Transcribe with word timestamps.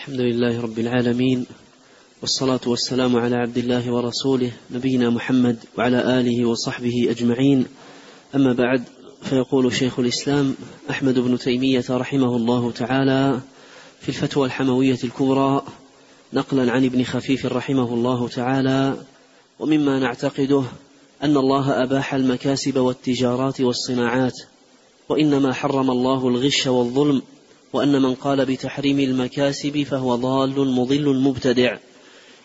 الحمد 0.00 0.20
لله 0.20 0.60
رب 0.60 0.78
العالمين 0.78 1.46
والصلاة 2.20 2.60
والسلام 2.66 3.16
على 3.16 3.36
عبد 3.36 3.58
الله 3.58 3.92
ورسوله 3.92 4.52
نبينا 4.70 5.10
محمد 5.10 5.56
وعلى 5.78 6.20
آله 6.20 6.48
وصحبه 6.48 7.06
أجمعين. 7.10 7.66
أما 8.34 8.52
بعد 8.52 8.84
فيقول 9.22 9.72
شيخ 9.72 9.98
الإسلام 9.98 10.54
أحمد 10.90 11.18
بن 11.18 11.38
تيمية 11.38 11.84
رحمه 11.90 12.36
الله 12.36 12.70
تعالى 12.70 13.40
في 14.00 14.08
الفتوى 14.08 14.46
الحموية 14.46 14.98
الكبرى 15.04 15.62
نقلا 16.32 16.72
عن 16.72 16.84
ابن 16.84 17.04
خفيف 17.04 17.46
رحمه 17.46 17.94
الله 17.94 18.28
تعالى 18.28 18.96
ومما 19.58 19.98
نعتقده 19.98 20.62
أن 21.22 21.36
الله 21.36 21.82
أباح 21.82 22.14
المكاسب 22.14 22.78
والتجارات 22.78 23.60
والصناعات 23.60 24.38
وإنما 25.08 25.54
حرم 25.54 25.90
الله 25.90 26.28
الغش 26.28 26.66
والظلم 26.66 27.22
وأن 27.72 28.02
من 28.02 28.14
قال 28.14 28.46
بتحريم 28.46 29.00
المكاسب 29.00 29.82
فهو 29.82 30.14
ضال 30.14 30.74
مضل 30.74 31.20
مبتدع. 31.20 31.76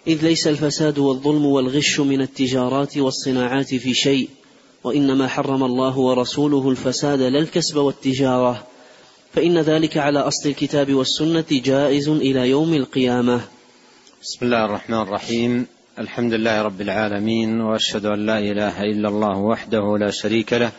إذ 0.07 0.23
ليس 0.23 0.47
الفساد 0.47 0.99
والظلم 0.99 1.45
والغش 1.45 1.99
من 1.99 2.21
التجارات 2.21 2.97
والصناعات 2.97 3.75
في 3.75 3.93
شيء 3.93 4.29
وإنما 4.83 5.27
حرم 5.27 5.63
الله 5.63 5.97
ورسوله 5.97 6.69
الفساد 6.69 7.21
لا 7.21 7.39
الكسب 7.39 7.77
والتجارة. 7.77 8.67
فإن 9.33 9.57
ذلك 9.57 9.97
على 9.97 10.19
أصل 10.19 10.49
الكتاب 10.49 10.93
والسنة 10.93 11.45
جائز 11.51 12.09
إلى 12.09 12.49
يوم 12.49 12.73
القيامة. 12.73 13.41
بسم 14.21 14.45
الله 14.45 14.65
الرحمن 14.65 15.01
الرحيم. 15.01 15.67
الحمد 15.99 16.33
لله 16.33 16.61
رب 16.61 16.81
العالمين 16.81 17.61
وأشهد 17.61 18.05
أن 18.05 18.25
لا 18.25 18.39
إله 18.39 18.81
إلا 18.83 19.09
الله 19.09 19.37
وحده 19.37 19.97
لا 19.97 20.11
شريك 20.11 20.53
له 20.53 20.71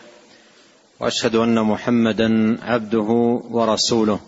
وأشهد 0.99 1.35
أن 1.35 1.63
محمدا 1.63 2.57
عبده 2.63 3.09
ورسوله. 3.51 4.19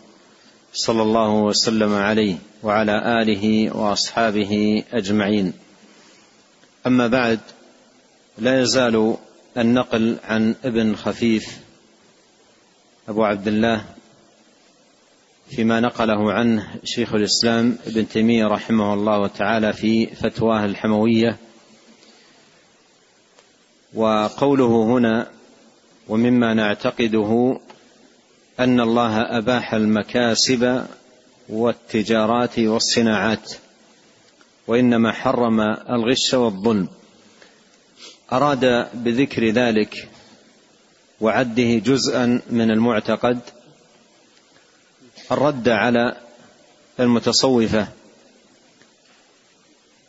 صلى 0.74 1.02
الله 1.02 1.30
وسلم 1.30 1.94
عليه 1.94 2.36
وعلى 2.64 3.22
آله 3.22 3.76
وأصحابه 3.76 4.84
أجمعين. 4.94 5.54
أما 6.88 7.08
بعد 7.08 7.40
لا 8.38 8.62
يزال 8.62 9.18
النقل 9.58 10.18
عن 10.24 10.56
ابن 10.64 10.96
خفيف 10.96 11.60
أبو 13.10 13.24
عبد 13.24 13.48
الله 13.48 13.86
فيما 15.50 15.80
نقله 15.80 16.34
عنه 16.34 16.76
شيخ 16.84 17.14
الإسلام 17.14 17.78
ابن 17.88 18.08
تيمية 18.08 18.46
رحمه 18.46 18.94
الله 18.94 19.28
تعالى 19.28 19.74
في 19.74 20.06
فتواه 20.06 20.66
الحموية. 20.66 21.38
وقوله 23.94 24.84
هنا 24.84 25.28
ومما 26.08 26.54
نعتقده 26.54 27.60
أن 28.60 28.80
الله 28.80 29.38
أباح 29.38 29.74
المكاسب 29.74 30.86
والتجارات 31.50 32.60
والصناعات 32.60 33.54
وإنما 34.68 35.12
حرم 35.12 35.60
الغش 35.90 36.34
والظلم. 36.34 36.88
أراد 38.34 38.88
بذكر 38.94 39.50
ذلك 39.50 40.10
وعده 41.22 41.74
جزءا 41.78 42.42
من 42.50 42.72
المعتقد 42.72 43.40
الرد 45.32 45.70
على 45.70 46.16
المتصوفة 47.00 47.88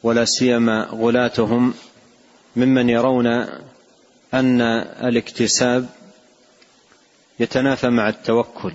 ولا 0.02 0.24
سيما 0.24 0.88
غلاتهم 0.92 1.74
ممن 2.56 2.88
يرون 2.88 3.26
أن 4.34 4.60
الاكتساب 5.02 5.88
يتنافى 7.40 7.88
مع 7.88 8.08
التوكل 8.08 8.72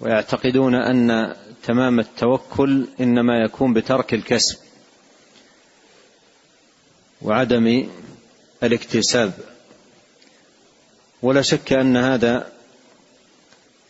ويعتقدون 0.00 0.74
أن 0.74 1.34
تمام 1.64 2.00
التوكل 2.00 2.86
إنما 3.00 3.44
يكون 3.44 3.72
بترك 3.72 4.14
الكسب 4.14 4.58
وعدم 7.22 7.88
الاكتساب. 8.62 9.32
ولا 11.22 11.42
شك 11.42 11.72
أن 11.72 11.96
هذا 11.96 12.52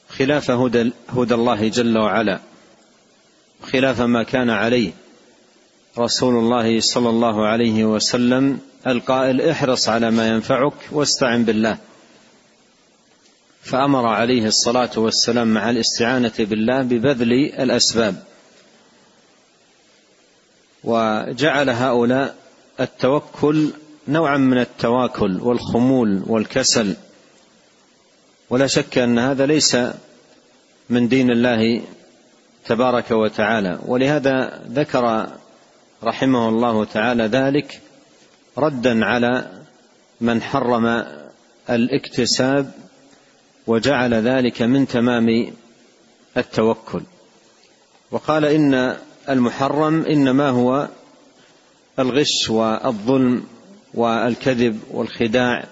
خلاف 0.08 0.50
هدى, 0.50 0.92
هدى 1.08 1.34
الله 1.34 1.68
جل 1.68 1.98
وعلا 1.98 2.40
خلاف 3.62 4.00
ما 4.00 4.22
كان 4.22 4.50
عليه 4.50 4.92
رسول 5.98 6.36
الله 6.36 6.80
صلى 6.80 7.08
الله 7.08 7.46
عليه 7.46 7.84
وسلم 7.84 8.60
القائل 8.86 9.40
احرص 9.40 9.88
على 9.88 10.10
ما 10.10 10.28
ينفعك 10.28 10.72
واستعن 10.92 11.44
بالله. 11.44 11.78
فأمر 13.66 14.06
عليه 14.06 14.47
الصلاة 14.47 14.91
والسلام 14.97 15.54
مع 15.54 15.71
الاستعانة 15.71 16.32
بالله 16.38 16.82
ببذل 16.82 17.32
الأسباب. 17.32 18.22
وجعل 20.84 21.71
هؤلاء 21.71 22.34
التوكل 22.81 23.71
نوعا 24.09 24.37
من 24.37 24.59
التواكل 24.59 25.41
والخمول 25.41 26.22
والكسل. 26.27 26.97
ولا 28.50 28.66
شك 28.66 28.99
أن 28.99 29.19
هذا 29.19 29.47
ليس 29.47 29.77
من 30.91 31.09
دين 31.09 31.31
الله 31.31 31.83
تبارك 32.66 33.10
وتعالى. 33.10 33.78
ولهذا 33.87 34.62
ذكر 34.69 35.27
رحمه 36.04 36.48
الله 36.48 36.84
تعالى 36.84 37.22
ذلك 37.25 37.81
ردا 38.59 39.04
على 39.04 39.50
من 40.21 40.43
حرم 40.43 41.04
الاكتساب 41.71 42.85
وجعل 43.66 44.15
ذلك 44.15 44.62
من 44.62 44.88
تمام 44.88 45.53
التوكل. 46.37 47.00
وقال 48.10 48.44
إن 48.44 48.97
المحرم 49.28 50.03
إنما 50.04 50.49
هو 50.49 50.88
الغش 51.99 52.50
والظلم 52.50 53.44
والكذب 53.94 54.81
والخداع 54.91 55.65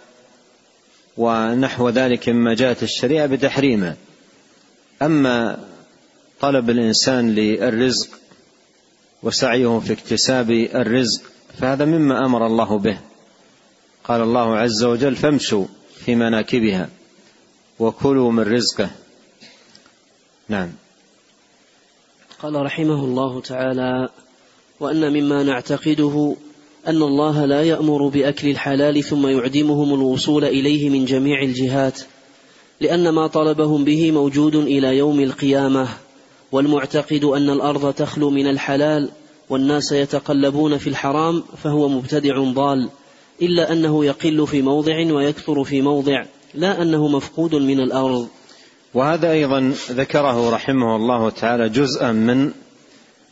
ونحو 1.16 1.88
ذلك 1.88 2.28
مما 2.28 2.54
جاءت 2.54 2.82
الشريعة 2.82 3.26
بتحريمه. 3.26 3.96
أما 5.02 5.64
طلب 6.40 6.70
الإنسان 6.70 7.34
للرزق 7.34 8.08
وسعيه 9.22 9.78
في 9.78 9.92
اكتساب 9.92 10.50
الرزق 10.50 11.22
فهذا 11.58 11.84
مما 11.84 12.26
أمر 12.26 12.46
الله 12.46 12.78
به. 12.78 12.98
قال 14.04 14.20
الله 14.20 14.56
عز 14.56 14.84
وجل 14.84 15.16
فامشوا 15.16 15.66
في 16.04 16.14
مناكبها. 16.14 16.88
وكلوا 17.78 18.32
من 18.32 18.42
رزقه. 18.42 18.90
نعم. 20.48 20.72
قال 22.42 22.54
رحمه 22.54 23.04
الله 23.04 23.40
تعالى 23.40 24.08
وأن 24.80 25.12
مما 25.12 25.42
نعتقده 25.42 26.36
أن 26.86 27.02
الله 27.02 27.44
لا 27.44 27.62
يأمر 27.62 28.08
بأكل 28.08 28.48
الحلال 28.48 29.04
ثم 29.04 29.26
يعدمهم 29.26 29.94
الوصول 29.94 30.44
إليه 30.44 30.90
من 30.90 31.04
جميع 31.04 31.42
الجهات 31.42 32.00
لأن 32.80 33.08
ما 33.08 33.26
طلبهم 33.26 33.84
به 33.84 34.12
موجود 34.12 34.54
إلى 34.56 34.96
يوم 34.96 35.20
القيامة 35.20 35.88
والمعتقد 36.52 37.24
أن 37.24 37.50
الأرض 37.50 37.92
تخلو 37.92 38.30
من 38.30 38.46
الحلال 38.46 39.10
والناس 39.50 39.92
يتقلبون 39.92 40.78
في 40.78 40.86
الحرام 40.86 41.42
فهو 41.62 41.88
مبتدع 41.88 42.38
ضال 42.38 42.88
إلا 43.42 43.72
أنه 43.72 44.04
يقل 44.04 44.46
في 44.46 44.62
موضع 44.62 45.12
ويكثر 45.12 45.64
في 45.64 45.82
موضع. 45.82 46.24
لا 46.54 46.82
أنه 46.82 47.08
مفقود 47.08 47.54
من 47.54 47.80
الأرض. 47.80 48.28
وهذا 48.94 49.30
أيضا 49.30 49.74
ذكره 49.90 50.50
رحمه 50.50 50.96
الله 50.96 51.30
تعالى 51.30 51.68
جزءا 51.68 52.12
من 52.12 52.52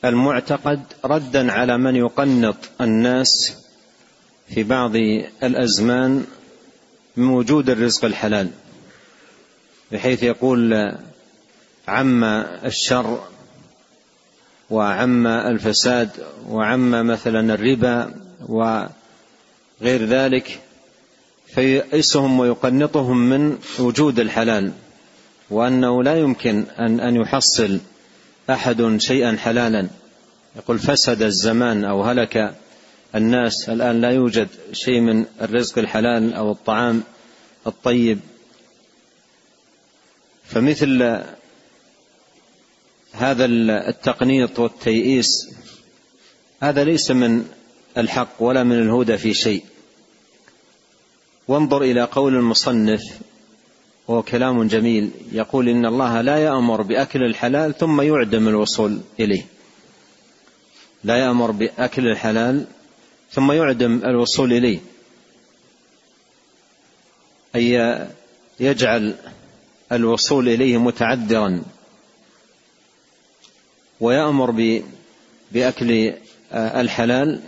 المعتقد 0.05 0.83
ردا 1.05 1.53
على 1.53 1.79
من 1.79 1.97
يقنط 1.97 2.57
الناس 2.81 3.57
في 4.49 4.63
بعض 4.63 4.97
الأزمان 5.43 6.25
من 7.17 7.29
وجود 7.29 7.71
الرزق 7.71 8.05
الحلال 8.05 8.49
بحيث 9.93 10.23
يقول 10.23 10.93
عم 11.89 12.25
الشر 12.65 13.21
وعم 14.71 15.27
الفساد 15.27 16.11
وعم 16.49 17.07
مثلا 17.07 17.55
الربا 17.55 18.15
وغير 18.49 20.05
ذلك 20.05 20.62
فيئسهم 21.55 22.39
ويقنطهم 22.39 23.17
من 23.17 23.59
وجود 23.79 24.21
الحلال 24.21 24.73
وأنه 25.51 26.03
لا 26.03 26.19
يمكن 26.19 26.65
ان 26.79 27.01
أن 27.01 27.17
يحصل 27.17 27.81
أحد 28.51 28.97
شيئا 28.99 29.37
حلالا. 29.37 29.89
يقول 30.57 30.79
فسد 30.79 31.23
الزمان 31.23 31.85
أو 31.85 32.03
هلك 32.03 32.55
الناس 33.15 33.69
الآن 33.69 34.01
لا 34.01 34.11
يوجد 34.11 34.49
شيء 34.73 35.01
من 35.01 35.25
الرزق 35.41 35.79
الحلال 35.79 36.35
أو 36.35 36.53
الطعام 36.53 37.03
الطيب. 37.67 38.19
فمثل 40.45 41.23
هذا 43.13 43.45
التقنيط 43.45 44.59
والتيئيس 44.59 45.49
هذا 46.61 46.85
ليس 46.85 47.11
من 47.11 47.45
الحق 47.99 48.43
ولا 48.43 48.65
من 48.65 48.83
الهدى 48.83 49.19
في 49.19 49.35
شيء. 49.35 49.65
وانظر 51.49 51.83
إلى 51.83 52.03
قول 52.03 52.35
المصنف 52.35 53.03
وهو 54.09 54.23
كلام 54.23 54.69
جميل 54.69 55.11
يقول 55.33 55.69
إن 55.69 55.87
الله 55.87 56.21
لا 56.21 56.37
يأمر 56.37 56.83
بأكل 56.83 57.25
الحلال 57.25 57.79
ثم 57.79 58.01
يعدم 58.01 58.49
الوصول 58.49 59.01
إليه. 59.21 59.47
لا 61.05 61.17
يأمر 61.17 61.51
بأكل 61.51 62.09
الحلال 62.09 62.67
ثم 63.31 63.53
يعدم 63.53 64.01
الوصول 64.05 64.53
إليه. 64.53 64.79
أي 67.57 68.07
يجعل 68.61 69.15
الوصول 69.93 70.49
إليه 70.49 70.77
متعذرا. 70.79 71.63
ويأمر 74.01 74.77
بأكل 75.53 76.15
الحلال 76.55 77.41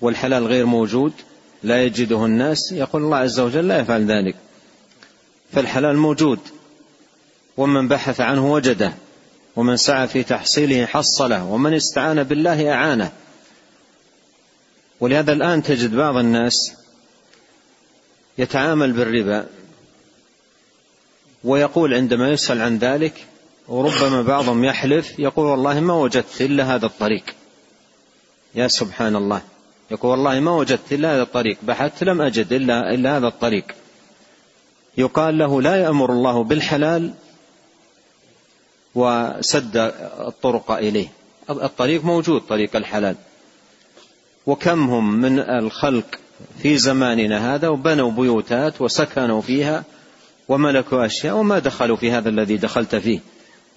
والحلال 0.00 0.46
غير 0.46 0.66
موجود. 0.66 1.12
لا 1.62 1.84
يجده 1.84 2.24
الناس 2.24 2.72
يقول 2.72 3.02
الله 3.02 3.16
عز 3.16 3.40
وجل 3.40 3.68
لا 3.68 3.78
يفعل 3.78 4.06
ذلك 4.06 4.36
فالحلال 5.52 5.96
موجود 5.96 6.38
ومن 7.56 7.88
بحث 7.88 8.20
عنه 8.20 8.52
وجده 8.52 8.92
ومن 9.56 9.76
سعى 9.76 10.08
في 10.08 10.22
تحصيله 10.22 10.86
حصله 10.86 11.44
ومن 11.44 11.74
استعان 11.74 12.22
بالله 12.22 12.72
أعانه. 12.72 13.12
ولهذا 15.00 15.32
الآن 15.32 15.62
تجد 15.62 15.94
بعض 15.94 16.16
الناس 16.16 16.72
يتعامل 18.38 18.92
بالربا 18.92 19.46
ويقول 21.44 21.94
عندما 21.94 22.30
يسأل 22.30 22.62
عن 22.62 22.78
ذلك 22.78 23.26
وربما 23.68 24.22
بعضهم 24.22 24.64
يحلف 24.64 25.18
يقول 25.18 25.46
والله 25.46 25.80
ما 25.80 25.94
وجدت 25.94 26.40
إلا 26.40 26.74
هذا 26.74 26.86
الطريق. 26.86 27.24
يا 28.54 28.68
سبحان 28.68 29.16
الله. 29.16 29.42
يقول 29.90 30.10
والله 30.10 30.40
ما 30.40 30.50
وجدت 30.50 30.92
إلا 30.92 31.14
هذا 31.14 31.22
الطريق 31.22 31.58
بحثت 31.62 32.04
لم 32.04 32.22
أجد 32.22 32.52
إلا 32.52 32.94
إلا 32.94 33.16
هذا 33.16 33.26
الطريق. 33.26 33.64
يقال 34.98 35.38
له 35.38 35.62
لا 35.62 35.76
يأمر 35.76 36.12
الله 36.12 36.44
بالحلال 36.44 37.14
وسد 38.94 39.76
الطرق 40.26 40.70
إليه. 40.70 41.08
الطريق 41.50 42.04
موجود 42.04 42.40
طريق 42.40 42.76
الحلال. 42.76 43.16
وكم 44.46 44.90
هم 44.90 45.14
من 45.14 45.38
الخلق 45.38 46.06
في 46.62 46.78
زماننا 46.78 47.54
هذا 47.54 47.68
وبنوا 47.68 48.10
بيوتات 48.10 48.80
وسكنوا 48.80 49.40
فيها 49.40 49.84
وملكوا 50.48 51.06
أشياء 51.06 51.36
وما 51.36 51.58
دخلوا 51.58 51.96
في 51.96 52.10
هذا 52.10 52.28
الذي 52.28 52.56
دخلت 52.56 52.96
فيه 52.96 53.20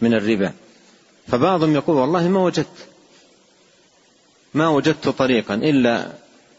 من 0.02 0.14
الربا. 0.14 0.54
فبعضهم 1.28 1.76
يقول 1.76 1.96
والله 1.98 2.28
ما 2.28 2.40
وجدت. 2.40 2.88
ما 4.54 4.70
وجدت 4.70 5.10
طريقا 5.10 5.56
إلا 5.56 6.08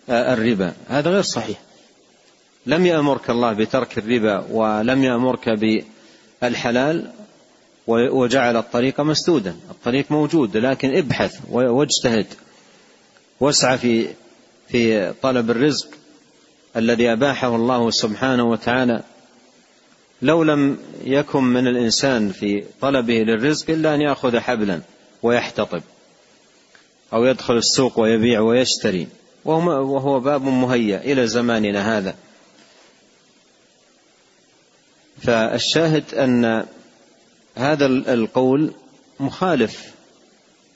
الربا. 0.09 0.73
هذا 0.89 1.11
غير 1.11 1.23
صحيح. 1.23 1.59
لم 2.67 2.87
يأمرك 2.87 3.31
الله 3.31 3.53
بترك 3.53 3.99
الربا 3.99 4.47
ولم 4.51 5.05
يأمرك 5.05 5.49
بالحلال 6.43 7.11
وجعل 7.87 8.57
الطريق 8.57 9.01
مسدودا. 9.01 9.57
الطريق 9.71 10.11
موجود 10.11 10.57
لكن 10.57 10.97
ابحث 10.97 11.39
واجتهد. 11.51 12.27
واسعى 13.41 13.79
في 13.79 14.09
في 14.69 15.13
طلب 15.23 15.51
الرزق 15.51 15.89
الذي 16.77 17.13
أباحه 17.13 17.57
الله 17.57 17.91
سبحانه 17.91 18.45
وتعالى. 18.45 19.03
لو 20.23 20.43
لم 20.43 20.79
يكن 21.05 21.45
من 21.45 21.67
الإنسان 21.67 22.33
في 22.33 22.65
طلبه 22.81 23.15
للرزق 23.15 23.71
إلا 23.71 23.95
أن 23.95 24.01
يأخذ 24.01 24.39
حبلا 24.39 24.81
ويحتطب. 25.23 25.83
أو 27.13 27.25
يدخل 27.25 27.57
السوق 27.57 28.01
ويبيع 28.01 28.41
ويشتري. 28.41 29.09
وهو 29.45 30.21
باب 30.21 30.43
مهيأ 30.43 31.13
إلى 31.13 31.27
زماننا 31.27 31.99
هذا. 31.99 32.15
فالشاهد 35.23 36.15
أن 36.15 36.67
هذا 37.57 37.87
القول 37.87 38.73
مخالف 39.21 39.95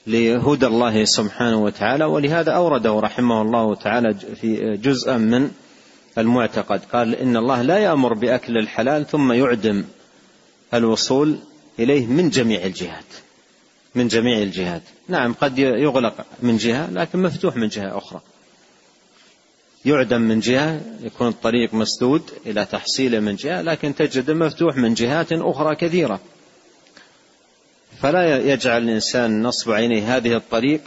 لهدى 0.06 0.66
الله 0.66 1.04
سبحانه 1.04 1.62
وتعالى 1.62 2.04
ولهذا 2.04 2.52
أورده 2.52 3.00
رحمه 3.00 3.42
الله 3.42 3.74
تعالى 3.74 4.14
في 4.14 4.76
جزءا 4.76 5.16
من 5.16 5.50
المعتقد. 6.18 6.80
قال 6.92 7.14
إن 7.14 7.36
الله 7.36 7.62
لا 7.62 7.78
يأمر 7.78 8.14
بأكل 8.14 8.58
الحلال 8.58 9.06
ثم 9.06 9.32
يعدم 9.32 9.84
الوصول 10.74 11.38
إليه 11.78 12.06
من 12.06 12.30
جميع 12.30 12.64
الجهات. 12.64 13.04
من 13.98 14.08
جميع 14.08 14.38
الجهات. 14.38 14.82
نعم 15.08 15.34
قد 15.34 15.58
يغلق 15.58 16.26
من 16.42 16.56
جهة 16.56 16.90
لكن 16.90 17.22
مفتوح 17.22 17.56
من 17.56 17.68
جهة 17.68 17.98
أخرى. 17.98 18.20
يعدم 19.84 20.20
من 20.20 20.40
جهة 20.40 20.80
يكون 21.00 21.28
الطريق 21.28 21.74
مسدود 21.74 22.30
إلى 22.46 22.64
تحصيله 22.64 23.20
من 23.20 23.36
جهة 23.36 23.62
لكن 23.62 23.94
تجد 23.94 24.30
مفتوح 24.30 24.76
من 24.76 24.94
جهات 24.94 25.32
أخرى 25.32 25.76
كثيرة. 25.76 26.20
فلا 28.02 28.38
يجعل 28.52 28.82
الإنسان 28.82 29.42
نصب 29.42 29.70
عينيه 29.70 30.16
هذه 30.16 30.36
الطريق 30.36 30.80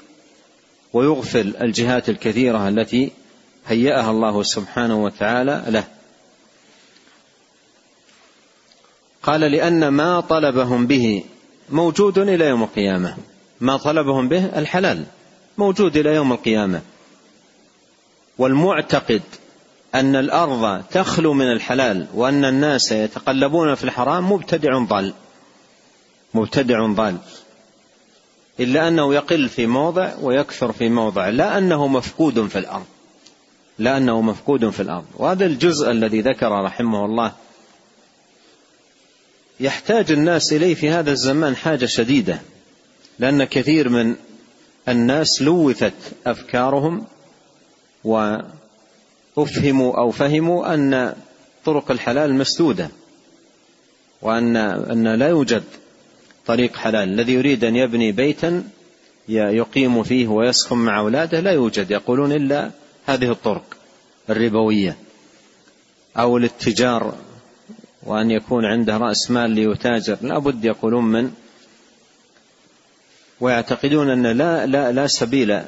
ويغفل 0.93 1.55
الجهات 1.61 2.09
الكثيرة 2.09 2.69
التي 2.69 3.11
هيأها 3.67 4.11
الله 4.11 4.43
سبحانه 4.43 5.03
وتعالى 5.03 5.63
له. 5.67 5.83
قال 9.23 9.41
لأن 9.41 9.87
ما 9.87 10.19
طلبهم 10.19 10.87
به 10.87 11.23
موجود 11.71 12.17
إلى 12.17 12.45
يوم 12.45 12.63
القيامة. 12.63 13.17
ما 13.59 13.77
طلبهم 13.77 14.27
به 14.27 14.45
الحلال. 14.45 15.03
موجود 15.57 15.97
إلى 15.97 16.15
يوم 16.15 16.31
القيامة. 16.31 16.81
والمعتقد 18.37 19.21
أن 19.95 20.15
الأرض 20.15 20.83
تخلو 20.83 21.33
من 21.33 21.51
الحلال 21.51 22.07
وأن 22.13 22.45
الناس 22.45 22.91
يتقلبون 22.91 23.75
في 23.75 23.83
الحرام 23.83 24.31
مبتدع 24.31 24.77
ضال. 24.77 25.13
مبتدع 26.33 26.85
ضال. 26.85 27.17
إلا 28.59 28.87
أنه 28.87 29.13
يقل 29.13 29.49
في 29.49 29.67
موضع 29.67 30.11
ويكثر 30.21 30.71
في 30.71 30.89
موضع. 30.89 31.29
لا 31.29 31.57
أنه 31.57 31.87
مفقود 31.87 32.47
في 32.47 32.59
الأرض. 32.59 32.85
لا 33.79 33.97
أنه 33.97 34.21
مفقود 34.21 34.69
في 34.69 34.79
الأرض. 34.79 35.05
وهذا 35.17 35.45
الجزء 35.45 35.91
الذي 35.91 36.21
ذكر 36.21 36.51
رحمه 36.51 37.05
الله 37.05 37.31
يحتاج 39.61 40.11
الناس 40.11 40.53
إليه 40.53 40.75
في 40.75 40.89
هذا 40.89 41.11
الزمان 41.11 41.55
حاجة 41.55 41.85
شديدة 41.85 42.41
لأن 43.19 43.43
كثير 43.43 43.89
من 43.89 44.15
الناس 44.89 45.41
لوثت 45.41 45.93
أفكارهم 46.27 47.05
وأفهموا 48.03 49.97
أو 49.97 50.11
فهموا 50.11 50.73
أن 50.73 51.15
طرق 51.65 51.91
الحلال 51.91 52.33
مسدودة 52.33 52.89
وأن 54.21 54.57
أن 54.57 55.07
لا 55.07 55.29
يوجد 55.29 55.63
طريق 56.45 56.75
حلال. 56.75 57.09
الذي 57.09 57.33
يريد 57.33 57.63
أن 57.63 57.75
يبني 57.75 58.11
بيتا 58.11 58.63
يقيم 59.29 60.03
فيه 60.03 60.27
ويسكن 60.27 60.77
مع 60.77 60.99
أولاده 60.99 61.39
لا 61.39 61.51
يوجد 61.51 61.91
يقولون 61.91 62.31
إلا 62.31 62.71
هذه 63.05 63.31
الطرق 63.31 63.77
الربوية 64.29 64.97
أو 66.17 66.37
الاتجار 66.37 67.15
وأن 68.03 68.31
يكون 68.31 68.65
عنده 68.65 68.97
رأس 68.97 69.31
مال 69.31 69.51
ليتاجر. 69.51 70.17
لا 70.21 70.39
بد 70.39 70.65
يقولون 70.65 71.03
من 71.03 71.31
ويعتقدون 73.39 74.09
أن 74.09 74.27
لا 74.27 74.65
لا 74.65 74.91
لا 74.91 75.07
سبيل 75.07 75.61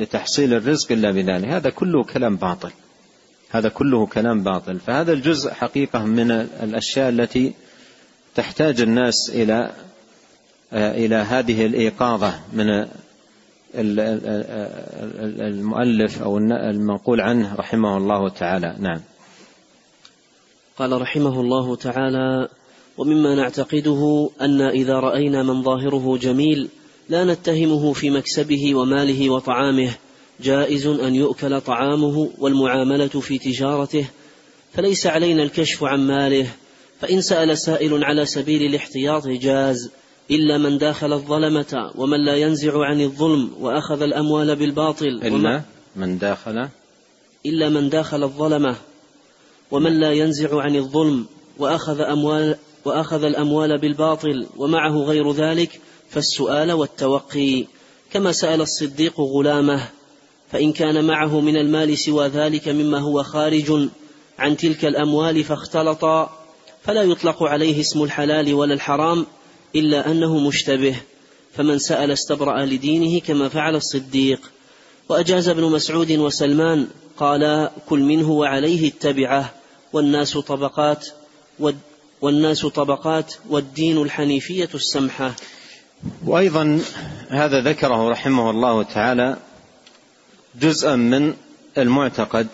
لتحصيل 0.00 0.54
الرزق 0.54 0.92
إلا 0.92 1.10
بذلك. 1.10 1.48
هذا 1.48 1.70
كله 1.70 2.04
كلام 2.04 2.36
باطل. 2.36 2.70
هذا 3.50 3.68
كله 3.68 4.06
كلام 4.06 4.42
باطل. 4.42 4.78
فهذا 4.78 5.12
الجزء 5.12 5.50
حقيقة 5.50 6.04
من 6.04 6.30
الأشياء 6.30 7.08
التي 7.08 7.54
تحتاج 8.34 8.80
الناس 8.80 9.30
إلى 9.34 9.72
إلى 10.72 11.16
هذه 11.16 11.66
الإيقاظة 11.66 12.40
من 12.52 12.86
المؤلف 15.40 16.22
أو 16.22 16.38
المنقول 16.38 17.20
عنه 17.20 17.54
رحمه 17.54 17.96
الله 17.96 18.28
تعالى. 18.28 18.76
نعم. 18.78 19.00
قال 20.78 21.00
رحمه 21.00 21.40
الله 21.40 21.76
تعالى 21.76 22.48
ومما 22.98 23.34
نعتقده 23.34 24.30
أن 24.40 24.60
إذا 24.60 24.94
رأينا 24.94 25.42
من 25.42 25.62
ظاهره 25.62 26.18
جميل 26.18 26.68
لا 27.08 27.24
نتهمه 27.24 27.92
في 27.92 28.10
مكسبه 28.10 28.74
وماله 28.74 29.30
وطعامه 29.30 29.90
جائز 30.40 30.86
أن 30.86 31.14
يؤكل 31.14 31.60
طعامه 31.60 32.30
والمعاملة 32.38 33.06
في 33.06 33.38
تجارته 33.38 34.06
فليس 34.72 35.06
علينا 35.06 35.42
الكشف 35.42 35.84
عن 35.84 36.06
ماله 36.06 36.46
فإن 37.00 37.20
سأل 37.20 37.58
سائل 37.58 38.04
على 38.04 38.26
سبيل 38.26 38.62
الاحتياط 38.62 39.28
جاز 39.28 39.90
إلا 40.30 40.58
من 40.58 40.78
داخل 40.78 41.12
الظلمة 41.12 41.92
ومن 41.94 42.24
لا 42.24 42.36
ينزع 42.36 42.84
عن 42.84 43.00
الظلم 43.00 43.50
وأخذ 43.60 44.02
الأموال 44.02 44.56
بالباطل 44.56 45.06
إلا 45.06 45.62
من 45.96 46.18
داخل 46.18 46.68
إلا 47.46 47.68
من 47.68 47.88
داخل 47.88 48.22
الظلمة 48.22 48.76
ومن 49.70 50.00
لا 50.00 50.12
ينزع 50.12 50.60
عن 50.60 50.76
الظلم 50.76 51.26
وأخذ 51.58 52.00
أموال 52.00 52.56
وأخذ 52.84 53.24
الأموال 53.24 53.78
بالباطل 53.78 54.46
ومعه 54.56 54.96
غير 54.96 55.32
ذلك 55.32 55.80
فالسؤال 56.10 56.72
والتوقي. 56.72 57.64
كما 58.12 58.32
سأل 58.32 58.60
الصديق 58.60 59.20
غلامه 59.20 59.88
فإن 60.52 60.72
كان 60.72 61.04
معه 61.04 61.40
من 61.40 61.56
المال 61.56 61.98
سوى 61.98 62.28
ذلك 62.28 62.68
مما 62.68 62.98
هو 62.98 63.22
خارج 63.22 63.88
عن 64.38 64.56
تلك 64.56 64.84
الأموال 64.84 65.44
فاختلط 65.44 66.04
فلا 66.82 67.02
يطلق 67.02 67.42
عليه 67.42 67.80
اسم 67.80 68.02
الحلال 68.02 68.54
ولا 68.54 68.74
الحرام 68.74 69.26
إلا 69.74 70.10
أنه 70.10 70.38
مشتبه. 70.38 70.96
فمن 71.52 71.78
سأل 71.78 72.10
استبرأ 72.10 72.64
لدينه 72.64 73.20
كما 73.20 73.48
فعل 73.48 73.76
الصديق. 73.76 74.40
وأجاز 75.08 75.48
ابن 75.48 75.62
مسعود 75.62 76.12
وسلمان 76.12 76.86
قالا 77.16 77.70
كل 77.88 78.00
منه 78.00 78.30
وعليه 78.30 78.88
اتبعه 78.88 79.52
والناس 79.92 80.38
طبقات 80.38 81.06
والناس 82.20 82.66
طبقات 82.66 83.34
والدين 83.48 84.02
الحنيفية 84.02 84.68
السمحة. 84.74 85.34
وأيضا 86.26 86.80
هذا 87.28 87.60
ذكره 87.60 88.08
رحمه 88.08 88.50
الله 88.50 88.82
تعالى 88.82 89.36
جزءا 90.60 90.96
من 90.96 91.34
المعتقد 91.78 92.46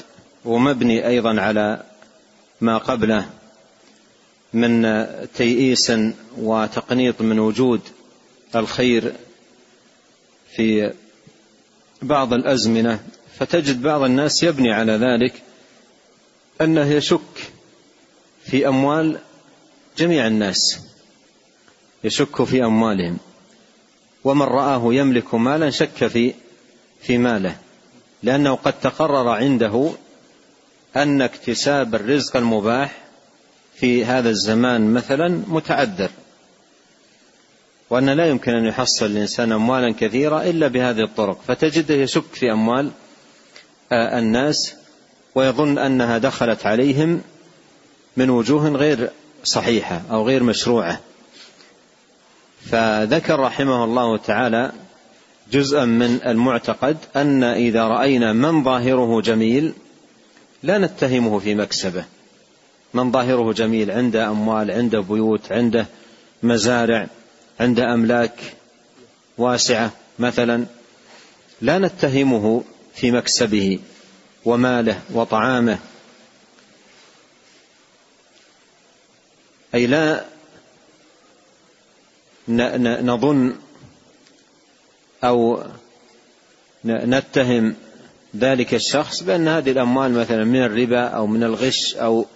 ومبني 0.44 1.06
أيضا 1.08 1.40
على 1.40 1.82
ما 2.60 2.78
قبله 2.78 3.26
من 4.52 5.06
تيئيس 5.34 5.92
وتقنيط 6.38 7.20
من 7.20 7.38
وجود 7.38 7.80
الخير 8.56 9.12
في 10.56 10.92
بعض 12.02 12.32
الأزمنة 12.32 13.00
فتجد 13.38 13.82
بعض 13.82 14.02
الناس 14.02 14.42
يبني 14.42 14.72
على 14.72 14.92
ذلك 14.92 15.42
أنه 16.60 16.92
يشك 16.92 17.52
في 18.44 18.68
أموال 18.68 19.18
جميع 19.98 20.26
الناس 20.26 20.78
يشك 22.04 22.44
في 22.44 22.64
أموالهم. 22.64 23.18
ومن 24.24 24.42
رآه 24.42 24.94
يملك 24.94 25.34
مالا 25.34 25.70
شك 25.70 26.06
في 26.06 26.34
في 27.00 27.18
ماله 27.18 27.56
لأنه 28.22 28.54
قد 28.54 28.80
تقرر 28.80 29.28
عنده 29.28 29.90
أن 30.96 31.22
اكتساب 31.22 31.94
الرزق 31.94 32.36
المباح 32.36 32.98
في 33.74 34.04
هذا 34.04 34.30
الزمان 34.30 34.92
مثلا 34.92 35.42
متعذر. 35.48 36.10
وأن 37.90 38.10
لا 38.10 38.28
يمكن 38.28 38.54
أن 38.54 38.64
يحصل 38.64 39.06
الإنسان 39.06 39.52
أموالا 39.52 39.94
كثيرة 40.00 40.42
إلا 40.42 40.68
بهذه 40.68 41.02
الطرق 41.02 41.40
فتجده 41.48 41.94
يشك 41.94 42.24
في 42.32 42.52
أموال 42.52 42.90
الناس 43.92 44.74
ويظن 45.34 45.78
أنها 45.78 46.18
دخلت 46.18 46.66
عليهم 46.66 47.20
من 48.16 48.30
وجوه 48.30 48.68
غير 48.68 49.10
صحيحة 49.44 50.02
أو 50.10 50.26
غير 50.26 50.42
مشروعة. 50.42 51.00
فذكر 52.70 53.40
رحمه 53.40 53.84
الله 53.84 54.16
تعالى 54.16 54.72
جزءا 55.52 55.84
من 55.84 56.20
المعتقد 56.26 56.96
أن 57.16 57.44
إذا 57.44 57.84
رأينا 57.84 58.32
من 58.32 58.64
ظاهره 58.64 59.20
جميل 59.20 59.72
لا 60.62 60.78
نتهمه 60.78 61.38
في 61.38 61.54
مكسبه. 61.54 62.04
من 62.94 63.12
ظاهره 63.12 63.52
جميل 63.52 63.90
عنده 63.90 64.28
أموال 64.28 64.70
عنده 64.70 65.00
بيوت 65.00 65.52
عنده 65.52 65.86
مزارع 66.42 67.06
عنده 67.60 67.94
أملاك 67.94 68.40
واسعة 69.38 69.90
مثلا. 70.18 70.64
لا 71.60 71.78
نتهمه 71.78 72.64
في 72.94 73.10
مكسبه 73.10 73.78
وماله 74.44 75.00
وطعامه. 75.10 75.78
أي 79.74 79.86
لا 79.86 80.24
نظن 83.02 83.54
أو 85.24 85.64
نتهم 86.84 87.74
ذلك 88.36 88.74
الشخص 88.74 89.22
بأن 89.22 89.48
هذه 89.48 89.70
الأموال 89.70 90.12
مثلا 90.12 90.44
من 90.44 90.62
الربا 90.62 91.04
أو 91.04 91.26
من 91.26 91.42
الغش 91.42 91.94
أو 91.96 92.26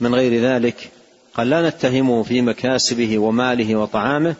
من 0.00 0.14
غير 0.14 0.42
ذلك. 0.42 0.90
قال 1.34 1.50
لا 1.50 1.68
نتهمه 1.68 2.22
في 2.22 2.42
مكاسبه 2.42 3.18
وماله 3.18 3.76
وطعامه 3.76 4.34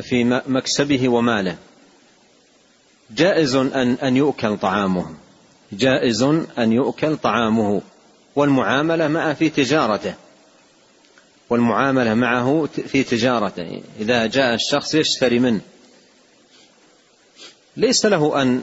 في 0.00 0.42
مكسبه 0.46 1.08
وماله. 1.08 1.56
جائز 3.10 3.54
أن 3.54 3.92
أن 4.02 4.16
يؤكل 4.16 4.56
طعامه. 4.56 5.14
جائز 5.72 6.22
أن 6.58 6.72
يؤكل 6.72 7.16
طعامه. 7.16 7.82
والمعاملة 8.36 9.08
معه 9.08 9.34
في 9.34 9.50
تجارته. 9.50 10.14
والمعاملة 11.50 12.14
معه 12.14 12.68
في 12.86 13.02
تجارته. 13.02 13.82
إذا 14.00 14.26
جاء 14.26 14.54
الشخص 14.54 14.94
يشتري 14.94 15.38
منه. 15.38 15.60
ليس 17.76 18.06
له 18.06 18.42
أن 18.42 18.62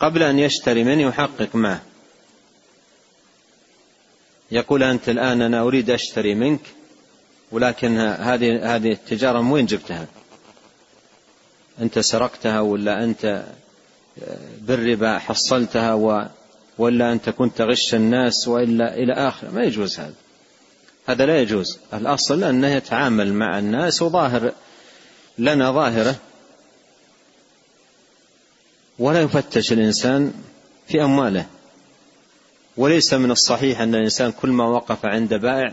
قبل 0.00 0.22
أن 0.22 0.38
يشتري 0.38 0.84
منه 0.84 1.02
يحقق 1.02 1.56
معه. 1.56 1.82
يقول 4.50 4.82
أنت 4.82 5.08
الآن 5.08 5.42
أنا 5.42 5.60
أريد 5.60 5.90
أشتري 5.90 6.34
منك 6.34 6.60
ولكن 7.52 7.98
هذه 7.98 8.76
هذه 8.76 8.92
التجارة 8.92 9.40
من 9.40 9.50
وين 9.52 9.66
جبتها؟ 9.66 10.06
أنت 11.80 11.98
سرقتها 11.98 12.60
ولا 12.60 13.04
أنت 13.04 13.44
بالربا 14.60 15.18
حصلتها 15.18 15.94
و 15.94 16.26
ولا 16.78 17.12
أنت 17.12 17.30
كنت 17.30 17.60
غش 17.60 17.94
الناس 17.94 18.48
وإلا 18.48 18.94
إلى 18.94 19.12
آخره 19.12 19.50
ما 19.50 19.64
يجوز 19.64 20.00
هذا. 20.00 20.14
هذا 21.06 21.26
لا 21.26 21.40
يجوز. 21.40 21.78
الأصل 21.94 22.44
أنه 22.44 22.68
يتعامل 22.68 23.32
مع 23.32 23.58
الناس 23.58 24.02
وظاهر 24.02 24.52
لنا 25.38 25.72
ظاهرة. 25.72 26.16
ولا 28.98 29.20
يفتش 29.20 29.72
الإنسان 29.72 30.32
في 30.88 31.02
أمواله. 31.02 31.46
وليس 32.76 33.14
من 33.14 33.30
الصحيح 33.30 33.80
أن 33.80 33.94
الإنسان 33.94 34.32
كل 34.32 34.48
ما 34.48 34.66
وقف 34.66 35.06
عند 35.06 35.34
بائع 35.34 35.72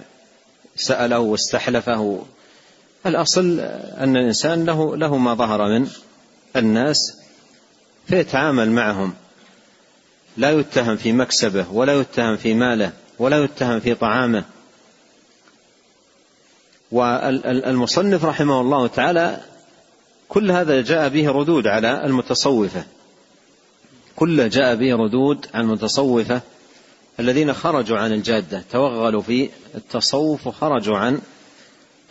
سأله 0.76 1.20
واستحلفه 1.20 2.26
الأصل 3.06 3.60
أن 4.00 4.18
الإنسان 4.18 4.66
له 4.66 4.98
له 4.98 5.18
ما 5.18 5.34
ظهر 5.34 5.80
من 5.80 5.88
الناس 6.56 7.18
فيتعامل 8.08 8.72
معهم. 8.72 9.14
لا 10.38 10.52
يتهم 10.52 10.98
في 10.98 11.14
مكسبه 11.14 11.66
ولا 11.72 11.94
يتهم 11.94 12.38
في 12.38 12.54
ماله 12.54 12.92
ولا 13.20 13.44
يتهم 13.44 13.80
في 13.80 13.96
طعامه. 13.96 14.44
والمصنف 16.92 18.26
رحمه 18.26 18.62
الله 18.62 18.88
تعالى 18.88 19.42
كل 20.30 20.52
هذا 20.52 20.82
جاء 20.82 21.10
به 21.10 21.30
ردود 21.30 21.68
على 21.68 22.06
المتصوفة. 22.06 22.84
كله 24.16 24.48
جاء 24.48 24.76
به 24.76 24.96
ردود 24.96 25.46
عن 25.54 25.62
المتصوفة 25.62 26.42
الذين 27.20 27.54
خرجوا 27.54 27.98
عن 27.98 28.14
الجادة 28.14 28.64
توغلوا 28.72 29.22
في 29.22 29.50
التصوف 29.76 30.48
وخرجوا 30.48 30.98
عن 30.98 31.22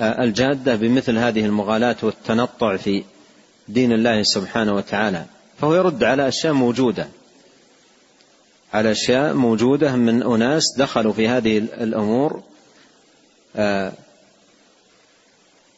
آه، 0.01 0.25
الجادة 0.25 0.77
بمثل 0.77 1.17
هذه 1.19 1.45
المغالاة 1.45 1.97
والتنطع 2.03 2.77
في 2.77 3.05
دين 3.69 3.93
الله 3.93 4.23
سبحانه 4.23 4.75
وتعالى 4.75 5.25
فهو 5.61 5.75
يرد 5.75 6.05
على 6.05 6.29
أشياء 6.29 6.53
موجودة 6.53 7.09
على 8.73 8.91
أشياء 8.91 9.35
موجودة 9.35 9.97
من 9.97 10.23
أناس 10.23 10.65
دخلوا 10.77 11.13
في 11.13 11.29
هذه 11.29 11.59
الأمور 11.59 12.43
آه، 13.57 13.93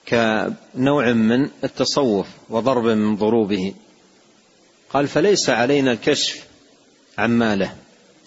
كنوع 0.08 1.12
من 1.12 1.48
التصوف 1.64 2.26
وضرب 2.50 2.84
من 2.84 3.16
ضروبه. 3.16 3.74
قال 4.90 5.08
فليس 5.08 5.50
علينا 5.50 5.92
الكشف 5.92 6.46
عن 7.18 7.30
ماله. 7.30 7.74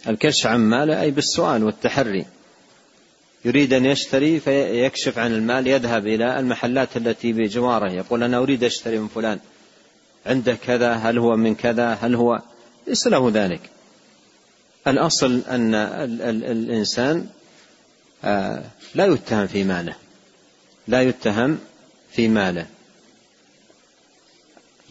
الكشف 0.07 0.47
عن 0.47 0.59
ماله 0.59 1.01
أي 1.01 1.11
بالسؤال 1.11 1.63
والتحري. 1.63 2.25
يريد 3.45 3.73
أن 3.73 3.85
يشتري 3.85 4.39
فيكشف 4.39 5.17
عن 5.17 5.33
المال 5.33 5.67
يذهب 5.67 6.07
إلى 6.07 6.39
المحلات 6.39 6.97
التي 6.97 7.33
بجواره 7.33 7.91
يقول 7.91 8.23
أنا 8.23 8.37
أريد 8.37 8.63
أشتري 8.63 8.99
من 8.99 9.07
فلان 9.07 9.39
عنده 10.25 10.55
كذا 10.55 10.93
هل 10.93 11.17
هو 11.17 11.35
من 11.35 11.55
كذا 11.55 11.93
هل 12.01 12.15
هو؟ 12.15 12.41
ليس 12.87 13.07
له 13.07 13.31
ذلك. 13.33 13.61
الأصل 14.87 15.41
أن 15.49 15.75
الإنسان 15.75 17.27
آه، 18.23 18.63
لا 18.95 19.05
يتهم 19.05 19.47
في 19.47 19.63
ماله 19.63 19.95
لا 20.87 21.01
يتهم 21.01 21.59
في 22.11 22.27
ماله. 22.27 22.65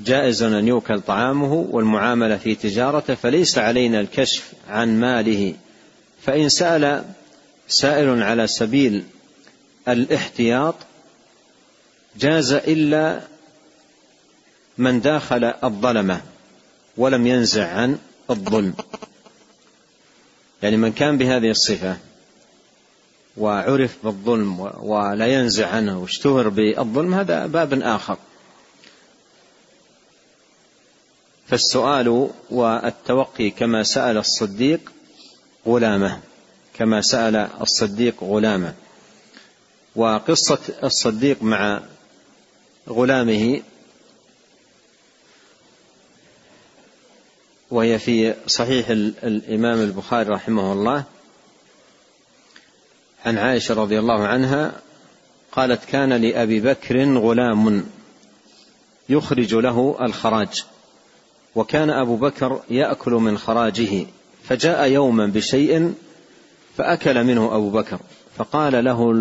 جائز 0.00 0.42
أن 0.42 0.68
يؤكل 0.68 1.00
طعامه 1.00 1.52
والمعاملة 1.70 2.37
في 2.37 2.54
تجارته 2.54 3.14
فليس 3.14 3.58
علينا 3.58 4.00
الكشف 4.00 4.52
عن 4.68 5.00
ماله. 5.00 5.54
فإن 6.23 6.49
سأل 6.49 7.04
سائل 7.68 8.23
على 8.23 8.47
سبيل 8.47 9.04
الاحتياط 9.88 10.75
جاز 12.16 12.52
إلا 12.52 13.21
من 14.78 15.00
داخل 15.00 15.44
الظلمة 15.44 16.21
ولم 16.97 17.26
ينزع 17.26 17.66
عن 17.66 17.99
الظلم. 18.30 18.75
يعني 20.62 20.76
من 20.76 20.92
كان 20.92 21.18
بهذه 21.18 21.50
الصفة 21.50 21.97
وعرف 23.37 23.97
بالظلم 24.04 24.61
ولا 24.61 25.26
ينزع 25.26 25.68
عنه 25.68 25.99
واشتهر 25.99 26.49
بالظلم 26.49 27.14
هذا 27.14 27.47
باب 27.47 27.83
آخر. 27.83 28.16
فالسؤال 31.47 32.30
والتوقي 32.50 33.50
كما 33.50 33.83
سأل 33.83 34.16
الصديق 34.16 34.92
غلامة. 35.66 36.21
كما 36.75 37.00
سأل 37.00 37.37
الصديق 37.37 38.25
غلامه 38.25 38.75
وقصة 39.97 40.59
الصديق 40.85 41.43
مع 41.43 41.83
غلامه 42.88 43.62
وهي 47.71 47.99
في 47.99 48.35
صحيح 48.47 48.88
الإمام 48.88 49.81
البخاري 49.81 50.28
رحمه 50.31 50.73
الله. 50.73 51.04
عن 53.25 53.38
عائشة 53.38 53.75
رضي 53.75 53.99
الله 53.99 54.26
عنها 54.26 54.73
قالت 55.52 55.85
كان 55.85 56.12
لأبي 56.12 56.61
بكر 56.61 57.19
غلام 57.19 57.87
يخرج 59.09 59.54
له 59.54 59.97
الخراج 60.02 60.64
وكان 61.54 61.90
أبو 61.90 62.16
بكر 62.16 62.62
يأكل 62.71 63.12
من 63.12 63.38
خراجه 63.38 64.07
فجاء 64.45 64.88
يوما 64.88 65.26
بشيء 65.26 65.95
فأكل 66.76 67.25
منه 67.25 67.57
أبو 67.57 67.71
بكر 67.71 67.99
فقال 68.37 68.85
له 68.85 69.14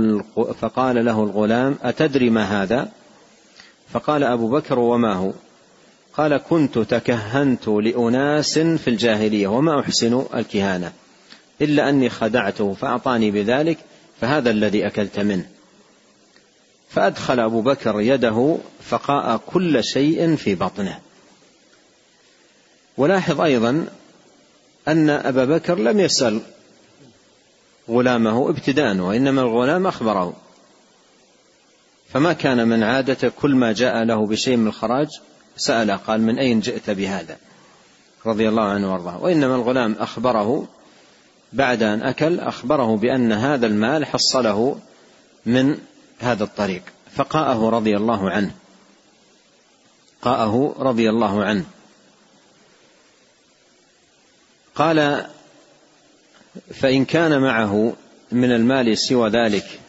فقال 0.62 1.06
له 1.06 1.24
الغلام 1.24 1.78
أتدري 1.84 2.30
ما 2.30 2.64
هذا؟ 2.64 2.92
فقال 3.94 4.24
أبو 4.24 4.50
بكر 4.50 4.80
وما 4.80 5.14
هو؟ 5.14 5.34
قال 6.18 6.38
كنت 6.38 6.80
تكهنت 6.80 7.68
لأناس 7.68 8.60
في 8.60 8.88
الجاهلية 8.88 9.48
وما 9.48 9.80
أحسن 9.80 10.26
الكهانة 10.36 10.92
إلا 11.62 11.90
أني 11.90 12.10
خدعته 12.10 12.74
فأعطاني 12.74 13.32
بذلك 13.32 13.78
فهذا 14.22 14.50
الذي 14.50 14.88
أكلت 14.88 15.20
منه 15.20 15.46
فأدخل 16.90 17.40
أبو 17.40 17.62
بكر 17.62 18.02
يده 18.02 18.58
فقاء 18.82 19.42
كل 19.46 19.84
شيء 19.84 20.36
في 20.36 20.56
بطنه 20.56 21.00
ولاحظ 22.98 23.42
أيضا 23.42 23.86
أن 24.88 25.10
أبا 25.10 25.46
بكر 25.46 25.80
لم 25.80 26.00
يسأل 26.00 26.42
غلامه 27.90 28.50
ابتداء 28.50 28.98
وإنما 28.98 29.42
الغلام 29.42 29.88
أخبره. 29.88 30.34
فما 32.14 32.34
كان 32.34 32.68
من 32.68 32.84
عادة 32.84 33.30
كل 33.30 33.56
ما 33.56 33.72
جاء 33.72 34.04
له 34.04 34.28
بشيء 34.28 34.58
من 34.58 34.68
الخراج 34.68 35.08
سأله 35.58 35.96
قال 35.96 36.22
من 36.22 36.40
أين 36.40 36.60
جئت 36.60 36.90
بهذا؟ 36.90 37.38
رضي 38.26 38.50
الله 38.50 38.64
عنه 38.64 38.92
وأرضاه. 38.92 39.24
وإنما 39.24 39.56
الغلام 39.56 39.96
أخبره 40.00 40.68
بعد 41.54 41.84
أن 41.84 42.02
أكل 42.02 42.40
أخبره 42.40 42.98
بأن 42.98 43.32
هذا 43.32 43.68
المال 43.68 44.06
حصله 44.06 44.80
من 45.46 45.78
هذا 46.20 46.44
الطريق. 46.44 46.84
فقاءه 47.16 47.70
رضي 47.70 47.98
الله 47.98 48.30
عنه. 48.30 48.52
قاءه 50.22 50.76
رضي 50.80 51.10
الله 51.10 51.44
عنه. 51.44 51.66
قال 54.76 55.26
فإن 56.74 57.06
كان 57.06 57.42
معه 57.42 57.94
من 58.32 58.52
المال 58.52 58.98
سوى 58.98 59.30
ذلك 59.30 59.80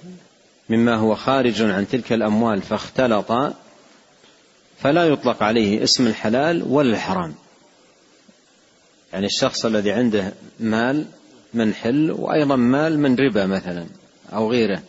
مما 0.69 0.95
هو 0.95 1.15
خارج 1.15 1.63
عن 1.63 1.89
تلك 1.89 2.13
الأموال 2.13 2.63
فاختلط 2.63 3.33
فلا 4.79 5.05
يطلق 5.05 5.43
عليه 5.43 5.83
اسم 5.83 6.07
الحلال 6.07 6.63
ولا 6.63 6.91
الحرام. 6.91 7.35
يعني 9.13 9.27
الشخص 9.27 9.65
الذي 9.65 9.93
عنده 9.93 10.33
مال 10.61 11.05
من 11.55 11.75
حل 11.75 12.11
وأيضا 12.11 12.57
مال 12.57 12.99
من 12.99 13.17
ربا 13.17 13.47
مثلا 13.47 13.87
أو 14.33 14.51
غيره. 14.51 14.83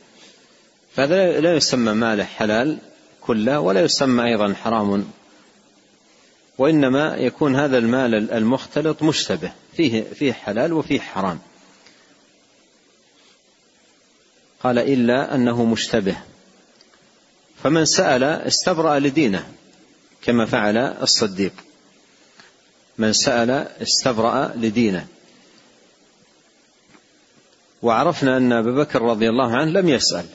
فهذا 0.95 1.39
لا 1.39 1.55
يسمى 1.55 1.93
ماله 1.93 2.23
حلال 2.23 2.77
كله 3.21 3.59
ولا 3.59 3.81
يسمى 3.81 4.23
أيضا 4.23 4.53
حرام 4.53 5.05
وإنما 6.57 7.15
يكون 7.15 7.55
هذا 7.55 7.77
المال 7.77 8.31
المختلط 8.31 9.03
مشتبه 9.03 9.51
فيه 9.73 10.03
فيه 10.03 10.33
حلال 10.33 10.73
وفيه 10.73 10.99
حرام. 10.99 11.39
قال 14.65 14.79
إلا 14.79 15.35
أنه 15.35 15.65
مشتبه. 15.65 16.17
فمن 17.63 17.85
سأل 17.85 18.23
استبرأ 18.23 18.99
لدينه 18.99 19.47
كما 20.21 20.45
فعل 20.45 20.77
الصديق. 20.77 21.53
من 22.97 23.13
سأل 23.13 23.49
استبرأ 23.81 24.53
لدينه. 24.55 25.07
وعرفنا 27.81 28.37
أن 28.37 28.51
أبا 28.51 28.71
بكر 28.71 29.01
رضي 29.01 29.29
الله 29.29 29.55
عنه 29.55 29.71
لم 29.71 29.89
يسأل. 29.89 30.25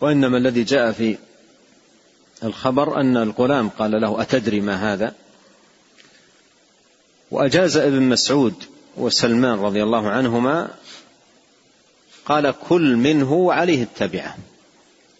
وإنما 0.00 0.38
الذي 0.38 0.62
جاء 0.64 0.92
في 0.92 1.16
الخبر 2.44 3.00
أن 3.00 3.16
الغلام 3.16 3.68
قال 3.68 3.90
له 4.00 4.22
أتدري 4.22 4.60
ما 4.60 4.92
هذا؟ 4.92 5.14
وأجاز 7.30 7.76
ابن 7.76 8.02
مسعود 8.02 8.54
وسلمان 8.96 9.58
رضي 9.58 9.82
الله 9.82 10.08
عنهما 10.08 10.70
قال 12.24 12.54
كل 12.68 12.96
منه 12.96 13.32
وعليه 13.32 13.82
التبعة. 13.82 14.36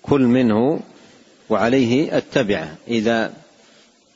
كل 0.03 0.21
منه 0.21 0.81
وعليه 1.51 2.19
التبعة. 2.19 2.77
إذا 2.89 3.33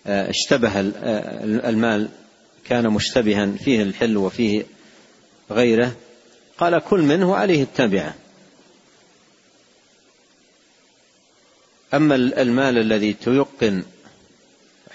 آه، 0.07 0.31
اشتبه 0.31 0.81
آه، 0.81 1.45
المال 1.45 2.09
كان 2.65 2.89
مشتبها 2.91 3.47
فيه 3.47 3.83
الحل 3.83 4.17
وفيه 4.17 4.67
غيره 5.51 5.93
قال 6.59 6.79
كل 6.79 7.03
منه 7.03 7.37
عليه 7.37 7.63
التبعة. 7.63 8.15
أما 11.95 12.15
المال 12.15 12.79
الذي 12.79 13.13
تيقن 13.13 13.83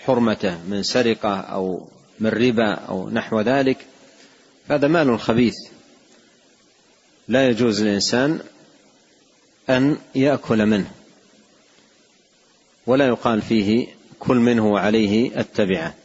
حرمته 0.05 0.57
من 0.63 0.83
سرقة 0.83 1.39
أو 1.39 1.87
من 2.19 2.29
ربا 2.29 2.73
أو 2.73 3.09
نحو 3.09 3.41
ذلك 3.41 3.77
فهذا 4.67 4.87
مال 4.87 5.19
خبيث. 5.19 5.55
لا 7.29 7.49
يجوز 7.49 7.81
للإنسان 7.81 8.39
أن 9.69 9.97
يأكل 10.15 10.65
منه 10.65 10.91
ولا 12.87 13.07
يقال 13.07 13.41
فيه 13.41 13.87
كل 14.19 14.37
منه 14.37 14.67
وعليه 14.67 15.39
التبعة. 15.39 15.95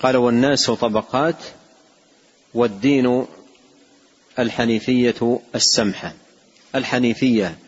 قال 0.00 0.16
والناس 0.16 0.70
طبقات 0.70 1.36
والدين 2.54 3.26
الحنيفية 4.38 5.40
السمحة. 5.54 6.14
الحنيفية 6.74 7.58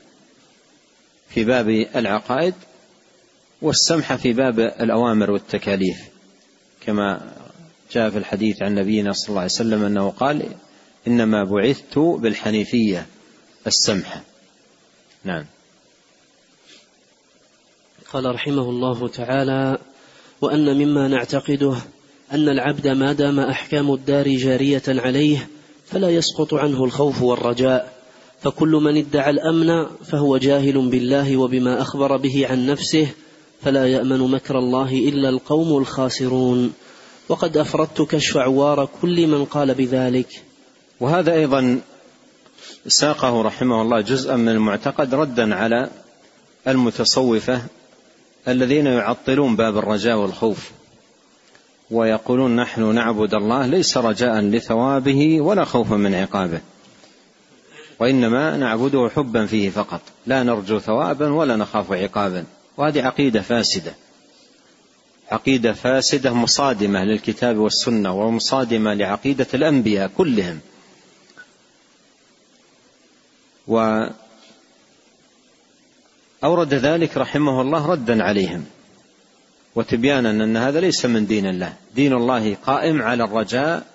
في 1.28 1.44
باب 1.44 1.68
العقائد 1.70 2.54
والسمحة 3.62 4.16
في 4.16 4.32
باب 4.32 4.60
الأوامر 4.60 5.30
والتكاليف. 5.30 5.98
كما 6.80 7.32
جاء 7.92 8.10
في 8.10 8.18
الحديث 8.18 8.62
عن 8.62 8.74
نبينا 8.74 9.12
صلى 9.12 9.28
الله 9.28 9.40
عليه 9.40 9.50
وسلم 9.50 9.84
أنه 9.84 10.10
قال 10.10 10.42
إنما 11.06 11.44
بعثت 11.44 11.98
بالحنيفية 11.98 13.06
السمحة. 13.66 14.22
نعم. 15.24 15.46
قال 18.12 18.34
رحمه 18.34 18.62
الله 18.62 19.08
تعالى 19.08 19.78
وأن 20.40 20.76
مما 20.76 21.08
نعتقده 21.08 21.76
أن 22.32 22.48
العبد 22.48 22.88
ما 22.88 23.12
دام 23.12 23.40
أحكام 23.40 23.92
الدار 23.92 24.28
جارية 24.28 24.82
عليه 24.88 25.48
فلا 25.86 26.10
يسقط 26.10 26.54
عنه 26.54 26.84
الخوف 26.84 27.22
والرجاء 27.22 27.94
فكل 28.40 28.68
من 28.68 28.96
ادعى 28.96 29.30
الأمن 29.30 29.86
فهو 30.04 30.36
جاهل 30.36 30.88
بالله 30.90 31.36
وبما 31.36 31.82
أخبر 31.82 32.16
به 32.16 32.46
عن 32.50 32.66
نفسه 32.66 33.08
فلا 33.62 33.86
يأمن 33.86 34.18
مكر 34.18 34.58
الله 34.58 34.90
إلا 34.92 35.28
القوم 35.28 35.78
الخاسرون. 35.78 36.72
وقد 37.28 37.56
أفردت 37.56 38.02
كشف 38.02 38.36
عوار 38.36 38.88
كل 39.02 39.26
من 39.26 39.44
قال 39.44 39.74
بذلك. 39.74 40.44
وهذا 41.00 41.34
أيضا 41.34 41.80
ساقه 42.86 43.42
رحمه 43.42 43.82
الله 43.82 44.00
جزءا 44.00 44.36
من 44.36 44.48
المعتقد 44.48 45.14
ردا 45.14 45.54
على 45.54 45.90
المتصوفة 46.68 47.62
الذين 48.48 48.86
يعطلون 48.86 49.56
باب 49.56 49.78
الرجاء 49.78 50.16
والخوف 50.16 50.70
ويقولون 51.90 52.56
نحن 52.56 52.94
نعبد 52.94 53.34
الله 53.34 53.66
ليس 53.66 53.96
رجاء 53.96 54.40
لثوابه 54.40 55.40
ولا 55.40 55.64
خوفا 55.64 55.96
من 55.96 56.14
عقابه 56.14 56.60
وإنما 58.00 58.56
نعبده 58.56 59.10
حبا 59.16 59.46
فيه 59.46 59.70
فقط 59.70 60.00
لا 60.26 60.42
نرجو 60.42 60.78
ثوابا 60.78 61.32
ولا 61.32 61.56
نخاف 61.56 61.92
عقابا 61.92 62.44
وهذه 62.76 63.02
عقيدة 63.02 63.40
فاسدة 63.40 63.94
عقيدة 65.30 65.72
فاسدة 65.72 66.32
مصادمة 66.32 67.04
للكتاب 67.04 67.56
والسنة 67.56 68.12
ومصادمة 68.12 68.94
لعقيدة 68.94 69.46
الأنبياء 69.54 70.10
كلهم 70.16 70.60
و 73.68 74.06
أورد 76.44 76.74
ذلك 76.74 77.16
رحمه 77.16 77.60
الله 77.60 77.86
ردا 77.86 78.22
عليهم 78.22 78.64
وتبيانا 79.74 80.30
أن 80.30 80.56
هذا 80.56 80.80
ليس 80.80 81.06
من 81.06 81.26
دين 81.26 81.46
الله. 81.46 81.76
دين 81.94 82.12
الله 82.12 82.54
قائم 82.54 83.02
على 83.02 83.24
الرجاء 83.24 83.86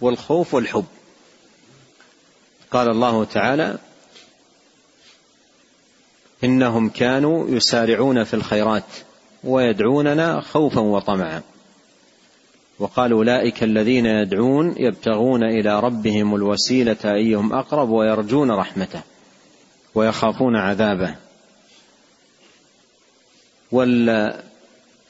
والخوف 0.00 0.54
والحب. 0.54 0.84
قال 2.70 2.88
الله 2.88 3.24
تعالى 3.24 3.78
إنهم 6.44 6.88
كانوا 6.88 7.48
يسارعون 7.48 8.24
في 8.24 8.34
الخيرات 8.34 8.84
ويدعوننا 9.44 10.40
خوفا 10.40 10.80
وطمعا. 10.80 11.42
وقال 12.78 13.12
أولئك 13.12 13.62
الذين 13.62 14.06
يدعون 14.06 14.74
يبتغون 14.76 15.44
إلى 15.44 15.80
ربهم 15.80 16.34
الوسيلة 16.34 16.96
أيهم 17.04 17.52
أقرب 17.52 17.90
ويرجون 17.90 18.50
رحمته. 18.50 19.02
ويخافون 19.94 20.56
عذابه. 20.56 21.16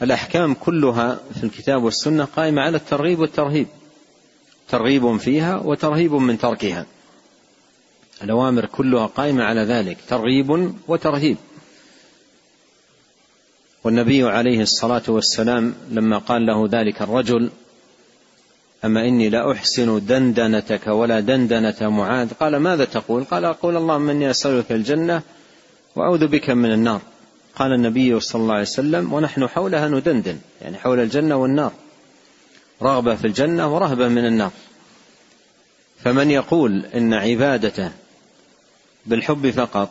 والأحكام 0.01 0.55
كلها 0.55 1.21
في 1.35 1.45
الكتاب 1.45 1.83
والسنة 1.83 2.25
قائمة 2.25 2.63
على 2.63 2.77
الترغيب 2.77 3.19
والترهيب. 3.19 3.67
ترغيب 4.69 5.17
فيها 5.17 5.57
وترهيب 5.57 6.13
من 6.13 6.39
تركها. 6.39 6.87
الأوامر 8.23 8.67
كلها 8.67 9.07
قائمة 9.07 9.45
على 9.45 9.61
ذلك 9.61 9.99
ترغيب 10.09 10.75
وترهيب. 10.89 11.37
والنبي 13.85 14.23
عليه 14.23 14.61
الصلاة 14.61 15.03
والسلام 15.09 15.75
لما 15.91 16.19
قال 16.19 16.47
له 16.47 16.69
ذلك 16.69 17.03
الرجل 17.03 17.51
أما 18.85 19.09
إني 19.09 19.29
لا 19.29 19.53
أحسن 19.53 20.07
دندنتك 20.07 20.87
ولا 20.87 21.21
دندنة 21.21 21.91
معاذ. 21.91 22.33
قال 22.41 22.57
ماذا 22.57 22.85
تقول؟ 22.85 23.25
قال 23.25 23.45
أقول 23.45 23.77
اللهم 23.77 24.11
إني 24.11 24.31
أسألك 24.31 24.73
الجنة 24.73 25.23
وأعوذ 25.97 26.27
بك 26.27 26.51
من 26.51 26.73
النار. 26.73 27.01
قال 27.57 27.73
النبي 27.73 28.21
صلى 28.21 28.43
الله 28.43 28.55
عليه 28.55 28.63
وسلم 28.63 29.13
ونحن 29.13 29.47
حولها 29.47 29.89
ندندن 29.89 30.39
يعني 30.63 30.77
حول 30.79 31.01
الجنة 31.01 31.37
والنار. 31.37 31.73
رغبة 32.83 33.15
في 33.15 33.27
الجنة 33.27 33.75
ورهبة 33.75 34.09
من 34.09 34.27
النار. 34.27 34.51
فمن 36.05 36.31
يقول 36.31 36.87
إن 36.95 37.15
عبادته 37.15 37.91
بالحب 39.07 39.51
فقط 39.51 39.91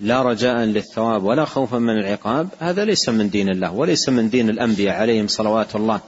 لا 0.00 0.22
رجاء 0.22 0.56
للثواب 0.56 1.24
ولا 1.24 1.44
خوفا 1.44 1.78
من 1.78 1.98
العقاب 1.98 2.48
هذا 2.58 2.84
ليس 2.84 3.08
من 3.08 3.30
دين 3.30 3.48
الله 3.48 3.72
وليس 3.72 4.08
من 4.08 4.30
دين 4.30 4.50
الأنبياء 4.50 4.96
عليهم 4.96 5.28
صلوات 5.28 5.76
الله. 5.76 6.00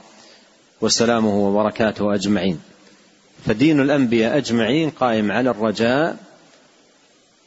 وسلامه 0.81 1.35
وبركاته 1.37 2.13
أجمعين. 2.13 2.59
فدين 3.45 3.79
الأنبياء 3.79 4.37
أجمعين 4.37 4.89
قائم 4.89 5.31
على 5.31 5.49
الرجاء 5.49 6.17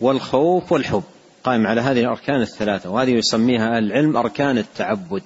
والخوف 0.01 0.73
والحب. 0.73 1.03
قائم 1.45 1.67
على 1.67 1.81
هذه 1.81 2.01
الأركان 2.01 2.41
الثلاثة 2.41 2.91
وهذه 2.91 3.11
يسميها 3.11 3.79
العلم 3.79 4.17
أركان 4.17 4.59
التعبد. 4.59 5.23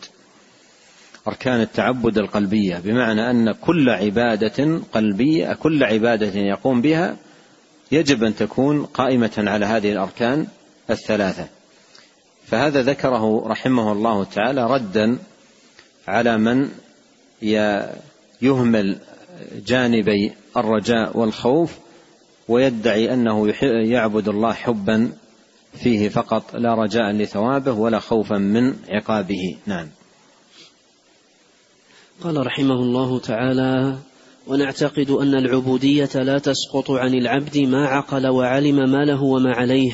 أركان 1.28 1.60
التعبد 1.60 2.18
القلبية 2.18 2.76
بمعنى 2.76 3.30
أن 3.30 3.52
كل 3.52 3.90
عبادة 3.90 4.80
قلبية 4.92 5.52
كل 5.52 5.84
عبادة 5.84 6.40
يقوم 6.40 6.80
بها 6.80 7.16
يجب 7.92 8.24
أن 8.24 8.36
تكون 8.36 8.84
قائمة 8.84 9.44
على 9.46 9.66
هذه 9.66 9.92
الأركان 9.92 10.46
الثلاثة. 10.90 11.46
فهذا 12.46 12.82
ذكره 12.82 13.48
رحمه 13.48 13.92
الله 13.92 14.24
تعالى 14.24 14.66
ردا 14.66 15.18
على 16.08 16.38
من 16.38 16.68
يهمل 18.42 18.98
جانبي 19.66 20.32
الرجاء 20.56 21.18
والخوف 21.18 21.78
ويدعي 22.48 23.14
أنه 23.14 23.54
يعبد 23.62 24.28
الله 24.28 24.52
حبا 24.52 25.12
فيه 25.82 26.08
فقط 26.08 26.56
لا 26.56 26.74
رجاء 26.74 27.12
لثوابه 27.12 27.72
ولا 27.72 27.98
خوفا 27.98 28.38
من 28.38 28.74
عقابه. 28.88 29.56
نعم. 29.66 29.88
قال 32.22 32.46
رحمه 32.46 32.74
الله 32.74 33.18
تعالى 33.18 33.96
ونعتقد 34.46 35.10
أن 35.10 35.34
العبودية 35.34 36.10
لا 36.14 36.38
تسقط 36.38 36.90
عن 36.90 37.14
العبد 37.14 37.58
ما 37.58 37.86
عقل 37.86 38.26
وعلم 38.26 38.76
ما 38.76 39.04
له 39.04 39.22
وما 39.22 39.54
عليه 39.54 39.92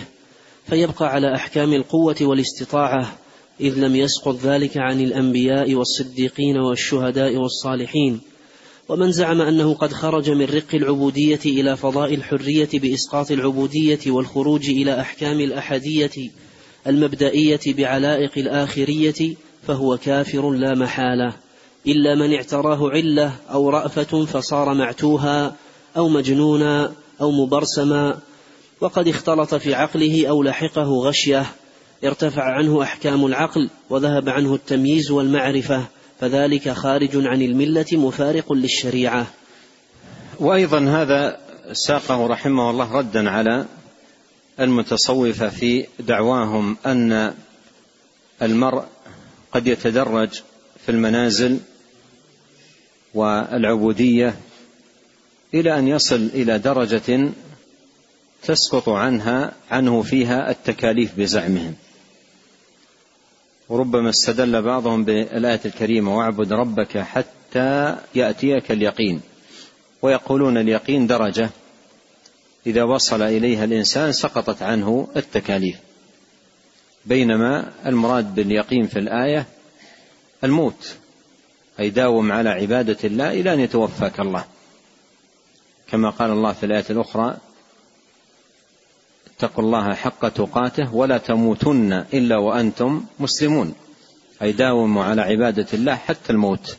فيبقى 0.67 1.09
على 1.09 1.35
أحكام 1.35 1.73
القوة 1.73 2.17
والاستطاعة 2.21 3.13
إذ 3.61 3.75
لم 3.79 3.97
يسقط 3.97 4.37
ذلك 4.43 4.77
عن 4.77 5.01
الأنبياء 5.01 5.75
والصديقين 5.75 6.57
والشهداء 6.57 7.37
والصالحين. 7.37 8.21
ومن 8.89 9.13
زعم 9.13 9.41
أنه 9.41 9.75
قد 9.75 9.93
خرج 9.93 10.31
من 10.31 10.45
رق 10.45 10.75
العبودية 10.75 11.41
إلى 11.47 11.77
فضاء 11.77 12.15
الحرية 12.15 12.69
بإسقاط 12.75 13.31
العبودية 13.31 13.99
والخروج 14.07 14.71
إلى 14.71 15.01
أحكام 15.01 15.41
الأحدية 15.41 16.31
المبدئية 16.87 17.61
بعلائق 17.67 18.31
الآخرية 18.37 19.35
فهو 19.67 19.97
كافر 19.97 20.51
لا 20.51 20.75
محالة. 20.75 21.33
إلا 21.87 22.15
من 22.15 22.35
اعتراه 22.35 22.91
علة 22.91 23.33
أو 23.53 23.71
رأفة 23.71 24.25
فصار 24.25 24.75
معتوها 24.75 25.57
أو 25.97 26.09
مجنونا 26.09 26.93
أو 27.21 27.31
مبرسما 27.31 28.19
وقد 28.81 29.09
اختلط 29.09 29.55
في 29.55 29.75
عقله 29.75 30.27
أو 30.27 30.43
لحقه 30.43 30.89
غشية. 30.89 31.47
ارتفع 32.05 32.43
عنه 32.43 32.83
أحكام 32.83 33.27
العقل 33.27 33.71
وذهب 33.91 34.29
عنه 34.29 34.55
التمييز 34.55 35.11
والمعرفة 35.11 35.87
فذلك 36.21 36.69
خارج 36.69 37.27
عن 37.27 37.43
الملة 37.43 37.87
مفارق 37.93 38.53
للشريعة. 38.53 39.27
وأيضا 40.41 40.81
هذا 40.81 41.39
ساقه 41.73 42.27
رحمه 42.27 42.71
الله 42.71 42.93
ردا 42.93 43.31
على 43.31 43.67
المتصوفه 44.61 45.49
في 45.49 45.87
دعواهم 45.99 46.77
أن 46.87 47.35
المرء 48.43 48.85
قد 49.53 49.67
يتدرج 49.67 50.43
في 50.87 50.89
المنازل 50.89 51.59
والعبودية 53.15 54.35
إلى 55.55 55.79
أن 55.79 55.89
يصل 55.89 56.31
إلى 56.35 56.59
درجة 56.59 57.31
تسقط 58.43 58.89
عنها 58.89 59.53
عنه 59.71 60.03
فيها 60.03 60.51
التكاليف 60.51 61.19
بزعمهم. 61.19 61.75
وربما 63.71 64.11
استدل 64.11 64.63
بعضهم 64.63 65.05
بالآية 65.05 65.61
الكريمة 65.65 66.19
واعبد 66.19 66.53
ربك 66.53 66.99
حتى 66.99 67.97
يأتيك 68.15 68.71
اليقين. 68.71 69.21
ويقولون 70.03 70.59
اليقين 70.59 71.07
درجة. 71.07 71.51
إذا 72.67 72.83
وصل 72.83 73.23
إليها 73.23 73.65
الإنسان 73.65 74.13
سقطت 74.13 74.63
عنه 74.63 75.09
التكاليف. 75.17 75.77
بينما 77.07 77.73
المراد 77.87 78.35
باليقين 78.35 78.87
في 78.87 78.99
الآية 78.99 79.47
الموت. 80.45 80.97
أي 81.81 81.91
داوم 81.91 82.33
على 82.33 82.51
عبادة 82.51 82.99
الله 83.05 83.31
إلى 83.31 83.55
أن 83.55 83.61
يتوفاك 83.61 84.21
الله. 84.21 84.45
كما 85.91 86.11
قال 86.11 86.31
الله 86.31 86.53
في 86.53 86.67
الآية 86.67 86.85
الأخرى 86.91 87.37
اتقوا 89.41 89.65
الله 89.65 89.95
حق 89.95 90.29
تقاته 90.29 90.95
ولا 90.95 91.19
تموتن 91.19 91.93
إلا 91.93 92.37
وأنتم 92.37 93.05
مسلمون. 93.21 93.75
أي 94.43 94.53
داوموا 94.53 95.05
على 95.05 95.23
عبادة 95.23 95.67
الله 95.75 95.95
حتى 95.95 96.33
الموت. 96.33 96.77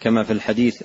كما 0.00 0.24
في 0.24 0.32
الحديث 0.32 0.82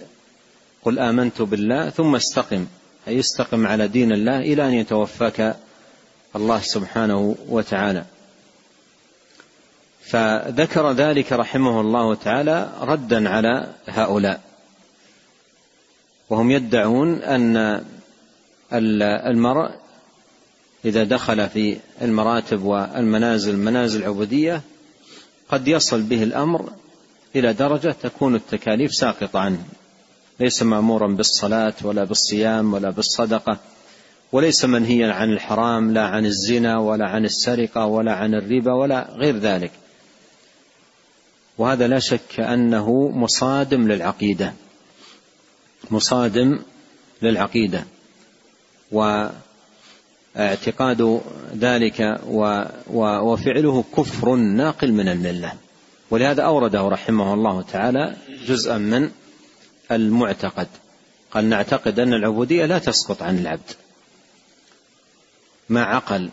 قل 0.84 0.99
آمنت 0.99 1.41
بالله 1.41 1.89
ثم 1.89 2.15
استقم. 2.15 2.65
أي 3.08 3.19
استقم 3.19 3.67
على 3.67 3.88
دين 3.88 4.12
الله 4.12 4.39
إلى 4.39 4.67
أن 4.67 4.73
يتوفاك 4.73 5.56
الله 6.36 6.60
سبحانه 6.60 7.36
وتعالى. 7.49 8.06
فذكر 10.01 10.91
ذلك 10.91 11.32
رحمه 11.32 11.82
الله 11.82 12.15
تعالى 12.15 12.69
ردا 12.82 13.29
على 13.29 13.67
هؤلاء. 13.88 14.41
وهم 16.29 16.51
يدعون 16.51 17.21
أن 17.21 17.84
المرء 18.73 19.83
إذا 20.86 21.04
دخل 21.04 21.50
في 21.50 21.78
المراتب 22.02 22.63
والمنازل 22.63 23.58
منازل 23.58 24.00
العبودية 24.00 24.62
قد 25.50 25.67
يصل 25.67 26.02
به 26.02 26.24
الأمر 26.24 26.69
إلى 27.36 27.54
درجة 27.54 27.96
تكون 28.02 28.36
التكاليف 28.36 28.93
ساقطة 28.96 29.39
عنه 29.39 29.63
ليس 30.39 30.63
مأمورا 30.63 31.08
بالصلاة 31.08 31.74
ولا 31.84 32.04
بالصيام 32.04 32.74
ولا 32.74 32.89
بالصدقة 32.89 33.60
وليس 34.32 34.65
منهيا 34.65 35.13
عن 35.13 35.34
الحرام 35.34 35.93
لا 35.93 36.08
عن 36.08 36.26
الزنا 36.26 36.80
ولا 36.80 37.08
عن 37.08 37.26
السرقة 37.26 37.86
ولا 37.86 38.13
عن 38.13 38.34
الربا 38.34 38.74
ولا 38.74 39.08
غير 39.12 39.38
ذلك. 39.38 39.72
وهذا 41.58 41.88
لا 41.88 42.00
شك 42.00 42.39
أنه 42.39 43.12
مصادم 43.15 43.88
للعقيدة 43.88 44.54
مصادم 45.91 46.60
للعقيدة. 47.22 47.86
و 48.91 49.28
اعتقاد 50.38 51.22
ذلك 51.56 52.19
وفعله 52.98 53.84
كفر 53.98 54.36
ناقل 54.36 54.91
من 54.91 55.10
الملة. 55.10 55.54
ولهذا 56.12 56.43
أورده 56.43 56.82
رحمه 56.82 57.34
الله 57.34 57.62
تعالى 57.62 58.15
جزءا 58.48 58.78
من 58.78 59.10
المعتقد. 59.91 60.67
قال 61.32 61.50
نعتقد 61.50 62.00
أن 62.00 62.13
العبودية 62.13 62.65
لا 62.65 62.80
تسقط 62.80 63.22
عن 63.24 63.38
العبد. 63.38 63.72
ما 65.69 65.84
عقل 65.84 66.30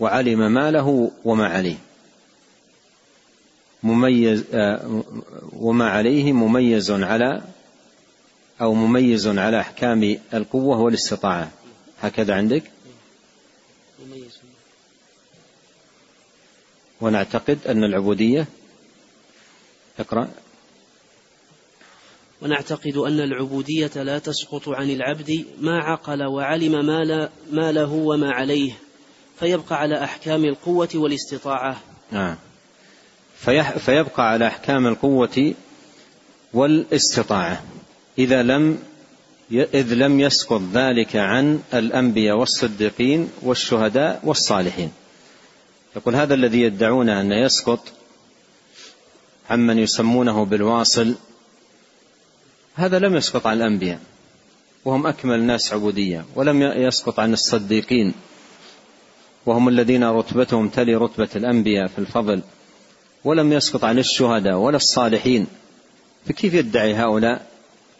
وعلم 0.00 0.52
ما 0.52 0.70
له 0.70 1.10
وما 1.24 1.46
عليه. 1.46 1.76
مميز 3.82 4.44
وما 5.52 5.90
عليه 5.90 6.32
مميز 6.32 6.90
على 6.90 7.42
أو 8.60 8.74
مميز 8.74 9.28
على 9.28 9.60
أحكام 9.60 10.18
القوة 10.34 10.80
والاستطاعة. 10.80 11.50
هكذا 12.00 12.34
عندك؟ 12.34 12.62
ونعتقد 17.00 17.58
أن 17.68 17.84
العبودية 17.84 18.46
اقرأ. 19.98 20.28
ونعتقد 22.42 22.96
أن 22.96 23.20
العبودية 23.20 23.90
لا 23.96 24.18
تسقط 24.18 24.68
عن 24.68 24.90
العبد 24.90 25.44
ما 25.60 25.78
عقل 25.78 26.24
وعلم 26.24 26.86
ما, 26.86 27.04
لا 27.04 27.30
ما 27.52 27.72
له 27.72 27.92
وما 27.92 28.30
عليه 28.30 28.72
فيبقى 29.40 29.80
على 29.80 30.04
أحكام 30.04 30.44
القوة 30.44 30.88
والاستطاعة. 30.94 31.80
نعم. 32.10 32.36
فيبقى 33.78 34.30
على 34.30 34.46
أحكام 34.46 34.86
القوة 34.86 35.54
والاستطاعة. 36.52 37.64
إذا 38.18 38.42
لم 38.42 38.78
إذ 39.52 39.94
لم 39.94 40.20
يسقط 40.20 40.62
ذلك 40.72 41.16
عن 41.16 41.60
الأنبياء 41.74 42.36
والصديقين 42.36 43.28
والشهداء 43.42 44.20
والصالحين. 44.24 44.92
يقول 45.96 46.16
هذا 46.16 46.34
الذي 46.34 46.60
يدعون 46.60 47.08
أن 47.08 47.32
يسقط 47.32 47.92
عمن 49.50 49.78
يسمونه 49.78 50.44
بالواصل 50.44 51.14
هذا 52.74 52.98
لم 52.98 53.16
يسقط 53.16 53.46
عن 53.46 53.56
الأنبياء 53.56 54.00
وهم 54.84 55.06
أكمل 55.06 55.34
الناس 55.34 55.72
عبودية 55.72 56.24
ولم 56.34 56.62
يسقط 56.62 57.20
عن 57.20 57.32
الصديقين 57.32 58.14
وهم 59.46 59.68
الذين 59.68 60.04
رتبتهم 60.04 60.68
تلي 60.68 60.94
رتبة 60.94 61.28
الأنبياء 61.36 61.86
في 61.86 61.98
الفضل 61.98 62.42
ولم 63.24 63.52
يسقط 63.52 63.84
عن 63.84 63.98
الشهداء 63.98 64.54
ولا 64.54 64.76
الصالحين. 64.76 65.46
فكيف 66.26 66.54
يدعي 66.54 66.94
هؤلاء؟ 66.94 67.49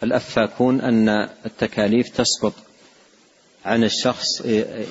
الأفاكون 0.03 0.81
أن 0.81 1.09
التكاليف 1.45 2.09
تسقط 2.09 2.53
عن 3.65 3.83
الشخص 3.83 4.41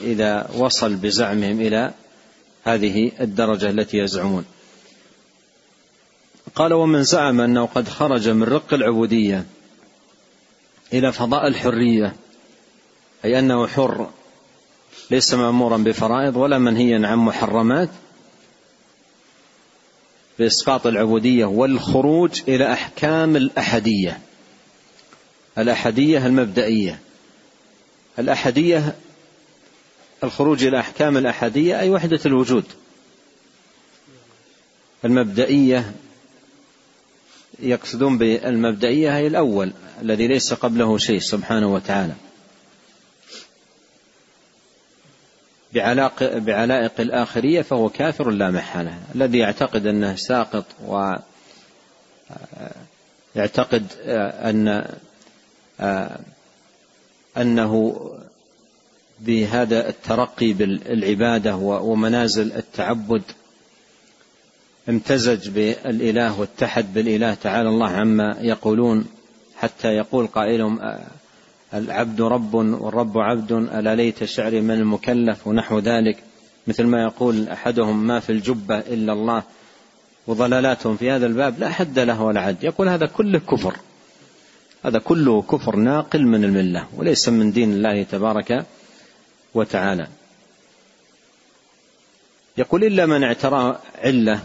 إذا 0.03 0.51
وصل 0.57 0.95
بزعمهم 0.95 1.61
إلى 1.61 1.93
هذه 2.65 3.13
الدرجة 3.21 3.71
التي 3.71 3.99
يزعمون. 3.99 4.45
قال 6.55 6.73
ومن 6.73 7.03
زعم 7.03 7.41
أنه 7.41 7.67
قد 7.67 7.89
خرج 7.89 8.29
من 8.29 8.43
رق 8.43 8.75
العبودية 8.75 9.47
إلى 10.93 11.13
فضاء 11.13 11.47
الحرية 11.47 12.17
أي 13.25 13.39
أنه 13.39 13.67
حر 13.67 14.11
ليس 15.11 15.35
مأمورا 15.35 15.77
بفرائض 15.77 16.37
ولا 16.37 16.59
منهيا 16.59 17.07
عن 17.07 17.19
محرمات 17.19 17.89
بإسقاط 20.39 20.87
العبودية 20.87 21.45
والخروج 21.45 22.43
إلى 22.49 22.73
أحكام 22.73 23.37
الأحدية. 23.37 24.21
الأحدية 25.59 26.27
المبدئية. 26.27 26.99
الأحدية 28.19 28.97
الخروج 30.25 30.65
إلى 30.65 30.81
أحكام 30.81 31.17
الأحدية 31.17 31.81
أي 31.81 31.91
وحدة 31.91 32.21
الوجود. 32.27 32.65
المبدئية 35.05 35.93
يقصدون 37.59 38.19
بالمبدئية 38.19 39.17
هي 39.17 39.27
الأول 39.27 39.73
الذي 40.03 40.27
ليس 40.27 40.55
قبله 40.55 40.99
شيء 40.99 41.19
سبحانه 41.19 41.75
وتعالى. 41.75 42.15
بعلاق 45.73 46.39
بعلائق 46.39 47.01
الآخرية 47.01 47.63
فهو 47.63 47.89
كافر 47.89 48.31
لا 48.31 48.51
محالة. 48.51 48.99
الذي 49.15 49.39
يعتقد 49.39 49.87
أنه 49.87 50.17
ساقط 50.17 50.65
و 50.87 51.15
يعتقد 53.37 53.87
أن 54.45 54.87
أنه 57.37 58.01
بهذا 59.21 59.89
الترقي 59.89 60.53
بالعبادة 60.53 61.57
ومنازل 61.57 62.53
التعبد 62.53 63.23
امتزج 64.89 65.49
بالإله 65.49 66.41
واتحد 66.41 66.95
بالإله 66.95 67.35
تعالى 67.35 67.69
الله 67.69 67.89
عما 67.89 68.37
يقولون 68.41 69.07
حتى 69.57 69.89
يقول 69.89 70.27
قائلهم 70.27 70.81
العبد 71.75 72.21
رب 72.21 72.55
والرب 72.55 73.19
عبد 73.19 73.53
ألا 73.53 73.95
ليت 73.95 74.25
شعري 74.25 74.61
من 74.61 74.75
المكلف 74.75 75.47
ونحو 75.47 75.79
ذلك؟ 75.79 76.17
مثل 76.67 76.85
ما 76.85 77.03
يقول 77.03 77.49
أحدهم 77.49 78.07
ما 78.07 78.21
في 78.21 78.31
الجبة 78.31 78.79
إلا 78.79 79.13
الله 79.13 79.43
وضلالاتهم 80.27 80.97
في 80.97 81.11
هذا 81.11 81.27
الباب 81.27 81.59
لا 81.59 81.69
حد 81.69 81.99
له 81.99 82.23
ولا 82.23 82.41
عد. 82.41 82.65
يقول 82.65 82.89
هذا 82.89 83.07
كله 83.07 83.39
كفر. 83.39 83.77
هذا 84.85 84.99
كله 84.99 85.43
كفر 85.43 85.77
ناقل 85.77 86.27
من 86.27 86.45
الملة 86.45 86.89
وليس 86.97 87.29
من 87.29 87.53
دين 87.53 87.73
الله 87.73 88.03
تبارك 88.03 88.67
وتعالى. 89.55 90.09
يقول 92.57 92.85
إلا 92.85 93.07
من 93.07 93.25
اعترى 93.25 93.81
علة 93.99 94.41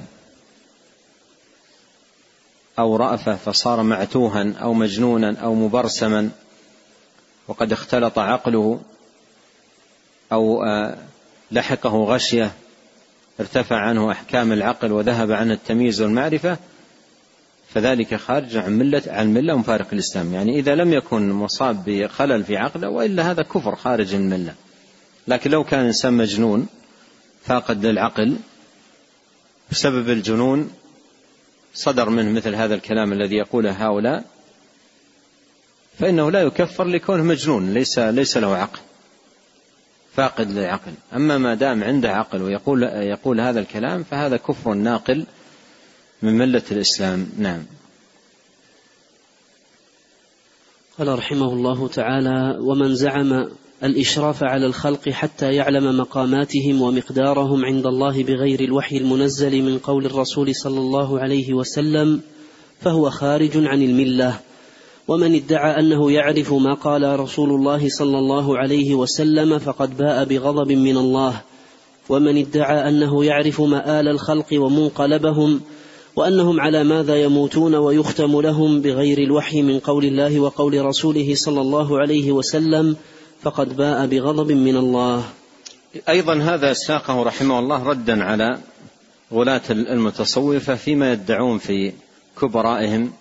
أو 2.79 2.95
رأفة 2.95 3.35
فصار 3.35 3.83
معتوها 3.83 4.53
أو 4.61 4.73
مجنونا 4.73 5.39
أو 5.39 5.55
مبرسما 5.55 6.29
وقد 7.47 7.71
اختلط 7.71 8.19
عقله 8.19 8.81
أو 10.31 10.63
آه، 10.63 10.97
لحقه 11.51 12.03
غشية 12.03 12.51
ارتفع 13.39 13.75
عنه 13.75 14.11
أحكام 14.11 14.51
العقل 14.51 14.91
وذهب 14.91 15.31
عنه 15.31 15.53
التمييز 15.53 16.01
والمعرفة 16.01 16.57
فذلك 17.75 18.15
خارج 18.15 18.57
عن 18.57 18.77
ملة 18.77 19.01
عن 19.07 19.33
ملة 19.33 19.57
مفارق 19.57 19.87
الإسلام. 19.93 20.33
يعني 20.33 20.59
إذا 20.59 20.75
لم 20.75 20.93
يكن 20.93 21.31
مصاب 21.31 21.83
بخلل 21.85 22.43
في 22.43 22.57
عقله 22.57 22.89
وإلا 22.89 23.31
هذا 23.31 23.43
كفر 23.43 23.75
خارج 23.75 24.13
الملة. 24.13 24.53
لكن 25.27 25.51
لو 25.51 25.63
كان 25.63 25.85
إنسان 25.85 26.13
مجنون 26.13 26.67
فاقد 27.43 27.85
للعقل 27.85 28.37
بسبب 29.71 30.09
الجنون 30.09 30.71
صدر 31.73 32.09
منه 32.09 32.31
مثل 32.31 32.55
هذا 32.55 32.75
الكلام 32.75 33.13
الذي 33.13 33.35
يقوله 33.35 33.71
هؤلاء 33.71 34.23
فإنه 35.99 36.31
لا 36.31 36.41
يكفر 36.41 36.83
لكونه 36.83 37.23
مجنون 37.23 37.73
ليس 37.73 37.99
ليس 37.99 38.37
له 38.37 38.55
عقل. 38.55 38.79
فاقد 40.15 40.51
للعقل. 40.51 40.93
أما 41.15 41.37
ما 41.37 41.55
دام 41.55 41.83
عنده 41.83 42.11
عقل 42.11 42.41
ويقول 42.41 42.83
يقول 42.83 43.41
هذا 43.41 43.59
الكلام 43.59 44.03
فهذا 44.03 44.37
كفر 44.37 44.73
ناقل 44.73 45.25
من 46.21 46.37
ملة 46.37 46.63
الإسلام. 46.71 47.29
نعم. 47.37 47.63
قال 50.99 51.17
رحمه 51.17 51.53
الله 51.53 51.87
تعالى 51.87 52.57
ومن 52.61 52.95
زعم 52.95 53.47
الإشراف 53.83 54.43
على 54.43 54.65
الخلق 54.65 55.09
حتى 55.09 55.53
يعلم 55.53 55.97
مقاماتهم 55.97 56.81
ومقدارهم 56.81 57.65
عند 57.65 57.85
الله 57.85 58.23
بغير 58.23 58.59
الوحي 58.59 58.97
المنزل 58.97 59.61
من 59.61 59.77
قول 59.77 60.05
الرسول 60.05 60.55
صلى 60.55 60.79
الله 60.79 61.19
عليه 61.19 61.53
وسلم 61.53 62.21
فهو 62.81 63.09
خارج 63.09 63.51
عن 63.55 63.81
الملة. 63.81 64.39
ومن 65.07 65.35
ادعى 65.35 65.79
أنه 65.79 66.11
يعرف 66.11 66.53
ما 66.53 66.73
قال 66.73 67.19
رسول 67.19 67.49
الله 67.49 67.89
صلى 67.89 68.17
الله 68.17 68.57
عليه 68.57 68.95
وسلم 68.95 69.59
فقد 69.59 69.97
باء 69.97 70.25
بغضب 70.25 70.71
من 70.71 70.97
الله. 70.97 71.41
ومن 72.09 72.37
ادعى 72.37 72.89
أنه 72.89 73.25
يعرف 73.25 73.61
مآل 73.61 74.07
الخلق 74.07 74.47
ومنقلبهم 74.53 75.61
وأنهم 76.15 76.59
على 76.59 76.83
ماذا 76.83 77.15
يموتون 77.15 77.75
ويختم 77.75 78.41
لهم 78.41 78.81
بغير 78.81 79.17
الوحي 79.17 79.61
من 79.61 79.79
قول 79.79 80.05
الله 80.05 80.39
وقول 80.39 80.85
رسوله 80.85 81.35
صلى 81.35 81.61
الله 81.61 81.99
عليه 81.99 82.31
وسلم 82.31 82.95
فقد 83.41 83.75
باء 83.75 84.05
بغضب 84.05 84.51
من 84.51 84.77
الله. 84.77 85.23
أيضا 86.09 86.33
هذا 86.35 86.73
ساقه 86.73 87.23
رحمه 87.23 87.59
الله 87.59 87.83
ردا 87.83 88.23
على 88.23 88.59
غلاة 89.33 89.61
المتصوفة 89.69 90.75
فيما 90.75 91.13
يدعون 91.13 91.57
في 91.57 91.93
كبرائهم 92.41 93.13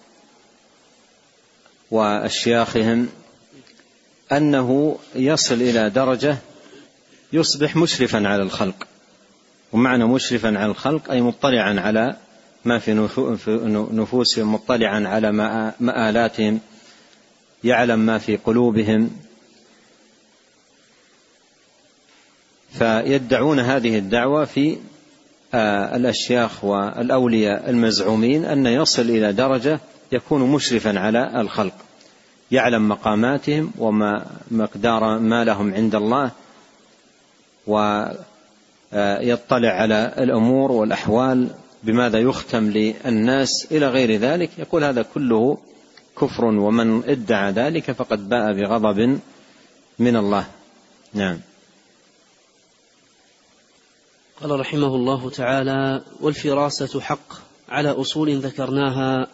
وأشياخهم 1.90 3.08
أنه 4.32 4.98
يصل 5.14 5.54
إلى 5.54 5.90
درجة 5.90 6.36
يصبح 7.32 7.76
مشرفا 7.76 8.28
على 8.28 8.42
الخلق. 8.42 8.86
ومعنى 9.72 10.04
مشرفا 10.04 10.48
على 10.48 10.70
الخلق 10.70 11.10
أي 11.10 11.20
مطلعا 11.20 11.80
على 11.80 12.16
ما 12.64 12.78
في 12.78 13.08
نفوسهم 13.92 14.54
مطلعا 14.54 15.08
على 15.08 15.32
مآلاتهم 15.80 16.60
يعلم 17.64 17.98
ما 17.98 18.18
في 18.18 18.36
قلوبهم. 18.36 19.10
فيدعون 22.72 23.60
هذه 23.60 23.98
الدعوة 23.98 24.44
في 24.44 24.76
آه، 25.54 25.96
الأشياخ 25.96 26.64
والأولياء 26.64 27.70
المزعومين 27.70 28.44
أن 28.44 28.66
يصل 28.66 29.02
إلى 29.02 29.32
درجة 29.32 29.80
يكون 30.12 30.52
مشرفا 30.52 30.98
على 30.98 31.40
الخلق. 31.40 31.74
يعلم 32.50 32.88
مقاماتهم 32.88 33.72
وما 33.78 34.26
مقدار 34.50 35.18
ما 35.18 35.44
لهم 35.44 35.74
عند 35.74 35.94
الله 35.94 36.30
ويطلع 37.66 38.18
على 39.68 40.14
الأمور 40.18 40.72
والأحوال. 40.72 41.50
بماذا 41.84 42.18
يختم 42.18 42.70
للناس 42.70 43.66
إلى 43.70 43.88
غير 43.88 44.20
ذلك؟ 44.20 44.50
يقول 44.58 44.84
هذا 44.84 45.02
كله 45.02 45.58
كفر 46.20 46.44
ومن 46.44 47.04
ادعى 47.04 47.52
ذلك 47.52 47.90
فقد 47.92 48.28
باء 48.28 48.52
بغضب 48.52 49.20
من 49.98 50.16
الله. 50.16 50.46
نعم. 51.12 51.40
قال 54.40 54.60
رحمه 54.60 54.86
الله 54.86 55.30
تعالى 55.30 56.02
والفراسة 56.20 57.00
حق 57.00 57.32
على 57.68 57.90
أصول 57.90 58.38
ذكرناها 58.38 59.26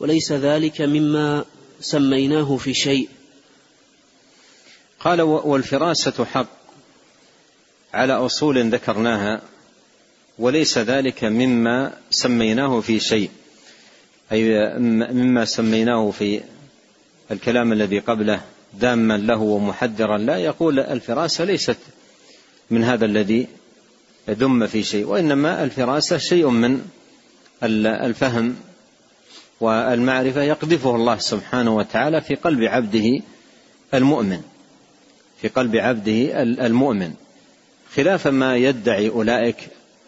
وليس 0.00 0.32
ذلك 0.32 0.80
مما 0.80 1.44
سميناه 1.80 2.56
في 2.56 2.74
شيء. 2.74 3.08
قال 5.00 5.22
والفراسة 5.22 6.24
حق 6.24 6.60
على 7.94 8.12
أصول 8.12 8.70
ذكرناها 8.70 9.42
وليس 10.40 10.78
ذلك 10.78 11.24
مما 11.24 11.92
سميناه 12.10 12.80
في 12.80 13.00
شيء. 13.00 13.30
أي 14.32 14.78
مما 15.12 15.44
سميناه 15.44 16.10
في 16.10 16.40
الكلام 17.30 17.72
الذي 17.72 17.98
قبله 17.98 18.40
داما 18.80 19.18
له 19.18 19.40
ومحذرا. 19.40 20.18
لا 20.18 20.36
يقول 20.36 20.80
الفراسة 20.80 21.44
ليست 21.44 21.76
من 22.70 22.84
هذا 22.84 23.04
الذي 23.04 23.46
يدم 24.28 24.66
في 24.66 24.82
شيء 24.82 25.06
وإنما 25.06 25.64
الفراسة 25.64 26.18
شيء 26.18 26.48
من 26.48 26.82
الفهم 27.62 28.56
والمعرفة 29.60 30.42
يقذفه 30.42 30.96
الله 30.96 31.18
سبحانه 31.18 31.76
وتعالى 31.76 32.20
في 32.20 32.34
قلب 32.34 32.62
عبده 32.62 33.20
المؤمن. 33.94 34.42
في 35.42 35.48
قلب 35.48 35.76
عبده 35.76 36.42
المؤمن. 36.42 37.14
خلاف 37.94 38.26
ما 38.26 38.56
يدعي 38.56 39.08
أولئك 39.08 39.56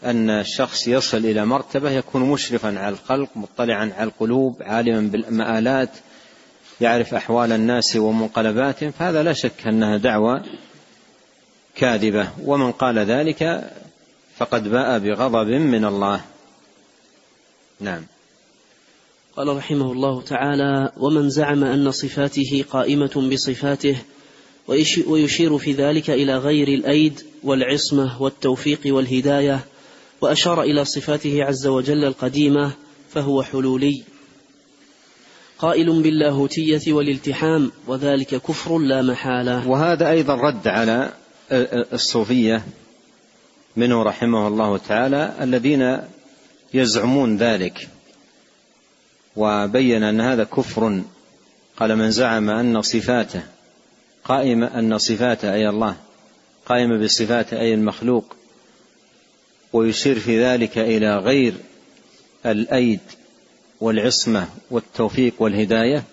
أن 0.04 0.30
الشخص 0.30 0.88
يصل 0.88 1.16
إلى 1.18 1.46
مرتبة 1.46 1.90
يكون 1.90 2.22
مشرفا 2.22 2.78
على 2.78 2.88
الخلق 2.88 3.28
مطلعا 3.36 3.92
على 3.98 4.04
القلوب 4.04 4.62
عالما 4.62 5.00
بالمآلات 5.00 5.90
يعرف 6.80 7.14
أحوال 7.14 7.52
الناس 7.52 7.96
ومنقلباتهم. 7.96 8.90
فهذا 8.90 9.22
لا 9.22 9.32
شك 9.32 9.66
أنها 9.66 9.96
دعوة 9.96 10.44
كاذبة. 11.74 12.28
ومن 12.44 12.72
قال 12.72 12.98
ذلك 12.98 13.70
فقد 14.36 14.68
باء 14.68 14.98
بغضب 14.98 15.48
من 15.48 15.84
الله. 15.84 16.20
نعم. 17.80 18.02
قال 19.36 19.56
رحمه 19.56 19.92
الله 19.92 20.22
تعالى 20.22 20.92
ومن 20.96 21.30
زعم 21.30 21.64
أن 21.64 21.90
صفاته 21.90 22.64
قائمة 22.70 23.30
بصفاته 23.32 23.96
ويشير 25.06 25.58
في 25.58 25.72
ذلك 25.72 26.10
إلى 26.10 26.36
غير 26.36 26.68
الأيد 26.68 27.20
والعصمة 27.42 28.22
والتوفيق 28.22 28.80
والهداية 28.86 29.60
وأشار 30.22 30.62
إلى 30.62 30.84
صفاته 30.84 31.44
عز 31.44 31.66
وجل 31.66 32.04
القديمة 32.04 32.72
فهو 33.10 33.42
حلولي. 33.42 34.02
قائل 35.58 36.02
باللاهوتية 36.02 36.92
والالتحام 36.92 37.72
وذلك 37.86 38.34
كفر 38.34 38.78
لا 38.78 39.02
محالة. 39.02 39.68
وهذا 39.68 40.10
أيضا 40.10 40.34
رد 40.34 40.68
على 40.68 41.12
الصوفية 41.92 42.64
منه 43.76 44.02
رحمه 44.02 44.48
الله 44.48 44.78
تعالى 44.78 45.34
الذين 45.40 45.98
يزعمون 46.74 47.36
ذلك. 47.36 47.88
وبين 49.36 50.02
أن 50.02 50.20
هذا 50.20 50.44
كفر. 50.44 51.02
قال 51.76 51.96
من 51.96 52.10
زعم 52.10 52.50
أن 52.50 52.82
صفاته 52.82 53.42
قائمة 54.24 54.78
أن 54.78 54.98
صفاته 54.98 55.54
أي 55.54 55.68
الله 55.68 55.96
قائمة 56.66 57.04
بصفاته 57.04 57.60
أي 57.60 57.74
المخلوق 57.74 58.36
ويشير 59.72 60.18
في 60.18 60.44
ذلك 60.44 60.78
إلى 60.78 61.16
غير 61.18 61.54
الأيد 62.46 63.00
والعصمة 63.80 64.48
والتوفيق 64.70 65.34
والهداية. 65.38 66.04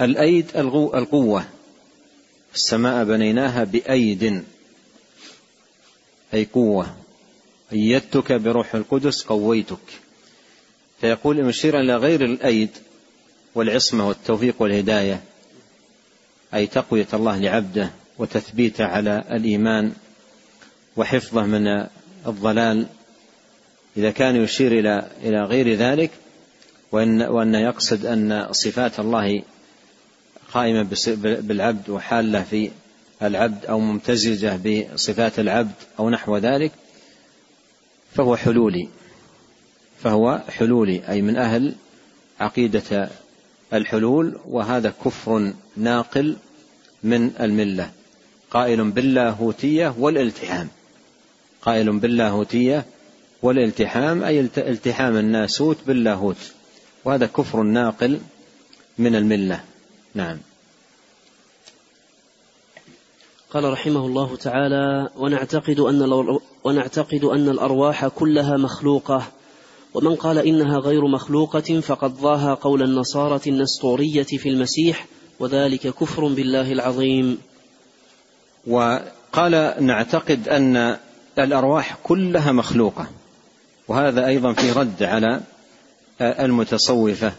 الأيد 0.00 0.56
القوة. 0.56 1.44
السماء 2.54 3.04
بنيناها 3.04 3.64
بأيد. 3.64 4.44
أي 6.34 6.44
قوة. 6.44 6.96
أيدتك 7.72 8.32
بروح 8.32 8.74
القدس 8.74 9.22
قويتك. 9.22 9.78
فيقول 11.00 11.44
مشيرا 11.44 11.80
إلى 11.80 11.96
غير 11.96 12.24
الأيد 12.24 12.70
والعصمة 13.54 14.08
والتوفيق 14.08 14.54
والهداية. 14.62 15.22
أي 16.54 16.66
تقوية 16.66 17.06
الله 17.14 17.38
لعبده 17.38 17.90
وتثبيته 18.18 18.84
على 18.84 19.24
الإيمان 19.30 19.92
وحفظه 20.96 21.42
من 21.42 21.86
الضلال 22.26 22.86
إذا 23.96 24.10
كان 24.10 24.36
يشير 24.36 24.72
إلى 24.72 25.08
إلى 25.22 25.44
غير 25.44 25.74
ذلك 25.74 26.10
وأن 26.92 27.22
وأن 27.22 27.54
يقصد 27.54 28.06
أن 28.06 28.48
صفات 28.52 29.00
الله 29.00 29.42
قائمة 30.52 30.86
بالعبد 31.22 31.90
وحالة 31.90 32.42
في 32.42 32.70
العبد 33.22 33.66
أو 33.66 33.80
ممتزجة 33.80 34.56
بصفات 34.56 35.38
العبد 35.38 35.74
أو 35.98 36.10
نحو 36.10 36.36
ذلك 36.36 36.72
فهو 38.14 38.36
حلولي. 38.36 38.88
فهو 40.02 40.42
حلولي 40.48 41.08
أي 41.08 41.22
من 41.22 41.36
أهل 41.36 41.74
عقيدة 42.40 43.10
الحلول 43.72 44.38
وهذا 44.48 44.94
كفر 45.04 45.52
ناقل 45.76 46.36
من 47.02 47.30
الملة. 47.40 47.90
قائل 48.50 48.90
باللاهوتية 48.90 49.94
والالتحام. 49.98 50.68
قائل 51.62 51.98
باللاهوتية 51.98 52.86
والالتحام 53.42 54.24
أي 54.24 54.40
التحام 54.40 55.16
الناسوت 55.16 55.76
باللاهوت. 55.86 56.52
وهذا 57.04 57.26
كفر 57.26 57.62
ناقل 57.62 58.20
من 58.98 59.16
الملة. 59.16 59.60
نعم. 60.14 60.38
قال 63.50 63.64
رحمه 63.64 64.06
الله 64.06 64.36
تعالى 64.36 65.08
ونعتقد 65.16 65.80
أن 65.80 66.02
ونعتقد 66.64 67.24
أن 67.24 67.48
الأرواح 67.48 68.06
كلها 68.06 68.56
مخلوقة. 68.56 69.22
ومن 69.94 70.14
قال 70.14 70.38
إنها 70.38 70.78
غير 70.78 71.06
مخلوقة 71.06 71.80
فقد 71.80 72.16
ضاها 72.16 72.54
قول 72.54 72.82
النصارى 72.82 73.40
النسطورية 73.46 74.22
في 74.22 74.48
المسيح 74.48 75.06
وذلك 75.40 75.80
كفر 75.80 76.28
بالله 76.28 76.72
العظيم. 76.72 77.38
وقال 78.66 79.74
نعتقد 79.80 80.48
أن 80.48 80.96
الأرواح 81.44 81.96
كلها 82.02 82.52
مخلوقة. 82.52 83.06
وهذا 83.88 84.26
أيضا 84.26 84.52
في 84.52 84.72
رد 84.72 85.02
على 85.02 85.40
المتصوفة 86.20 87.32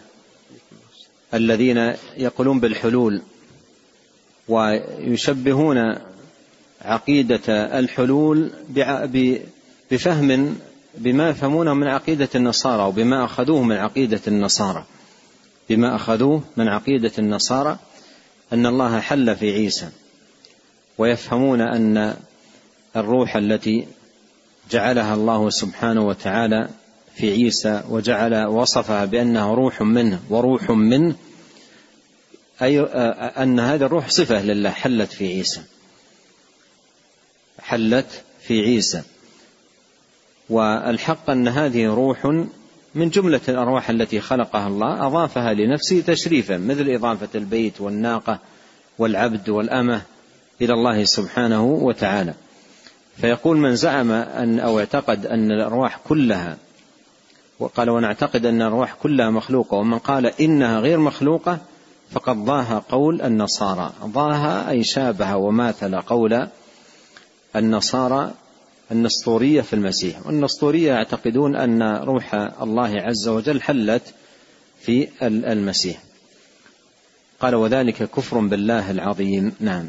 الذين 1.34 1.94
يقولون 2.18 2.60
بالحلول 2.60 3.22
ويشبهون 4.48 5.96
عقيدة 6.82 7.80
الحلول 7.80 8.52
بفهم 9.92 10.56
بما 10.98 11.30
يفهمونه 11.30 11.74
من 11.74 11.88
عقيدة 11.88 12.30
النصارى 12.36 12.84
وبما 12.84 13.26
أخذوه 13.26 13.64
من 13.64 13.76
عقيدة 13.76 14.22
النصارى. 14.28 14.86
بما 15.70 15.96
أخذوه 15.96 16.44
من 16.58 16.68
عقيدة 16.68 17.12
النصارى 17.20 17.78
أن 18.54 18.66
الله 18.66 19.00
حل 19.00 19.36
في 19.36 19.52
عيسى. 19.54 19.90
ويفهمون 20.98 21.62
أن 21.62 22.16
الروح 22.96 23.36
التي 23.36 23.88
جعلها 24.72 25.14
الله 25.14 25.50
سبحانه 25.50 26.02
وتعالى 26.02 26.70
في 27.16 27.32
عيسى 27.32 27.84
وجعل 27.90 28.46
وصفها 28.46 29.06
بأنها 29.06 29.54
روح 29.54 29.82
منه 29.82 30.20
وروح 30.30 30.70
منه 30.70 31.16
أي 32.62 32.80
أن 33.44 33.60
هذه 33.60 33.86
الروح 33.86 34.10
صفة 34.10 34.42
لله 34.42 34.70
حلت 34.70 35.12
في 35.12 35.28
عيسى. 35.28 35.62
حلت 37.60 38.24
في 38.42 38.62
عيسى. 38.62 39.02
والحق 40.50 41.30
أن 41.30 41.48
هذه 41.48 41.88
روح 41.88 42.26
من 42.96 43.10
جملة 43.10 43.42
الأرواح 43.50 43.90
التي 43.90 44.20
خلقها 44.20 44.68
الله 44.68 45.08
أضافها 45.08 45.54
لنفسه 45.54 46.02
تشريفا 46.02 46.58
مثل 46.58 46.90
إضافة 46.90 47.30
البيت 47.36 47.82
والناقة 47.82 48.40
والعبد 48.98 49.50
والأمة 49.50 50.02
إلى 50.62 50.74
الله 50.74 51.06
سبحانه 51.06 51.66
وتعالى. 51.66 52.34
فيقول 53.22 53.58
من 53.58 53.76
زعم 53.76 54.12
أن 54.12 54.60
أو 54.60 54.80
اعتقد 54.80 55.26
أن 55.26 55.52
الأرواح 55.52 56.00
كلها 56.08 56.58
وقال 57.60 57.90
ونعتقد 57.90 58.46
أن 58.46 58.62
الأرواح 58.62 58.94
كلها 58.94 59.30
مخلوقة 59.30 59.78
ومن 59.78 60.00
قال 60.00 60.26
إنها 60.26 60.80
غير 60.80 61.00
مخلوقة 61.00 61.60
فقد 62.12 62.36
ضاها 62.36 62.84
قول 62.90 63.22
النصارى. 63.22 63.94
ضاها 64.04 64.70
أي 64.70 64.84
شابه 64.84 65.36
وماثل 65.36 65.96
قول 65.96 66.48
النصارى 67.56 68.34
النسطورية 68.92 69.62
في 69.62 69.74
المسيح. 69.74 70.28
والنسطورية 70.28 70.94
يعتقدون 70.94 71.56
أن 71.56 71.84
روح 71.84 72.34
الله 72.62 73.02
عز 73.02 73.28
وجل 73.28 73.62
حلت 73.62 74.14
في 74.82 75.08
المسيح. 75.24 76.04
قال 77.40 77.56
وذلك 77.56 78.04
كفر 78.04 78.40
بالله 78.40 78.92
العظيم. 78.92 79.56
نعم. 79.60 79.88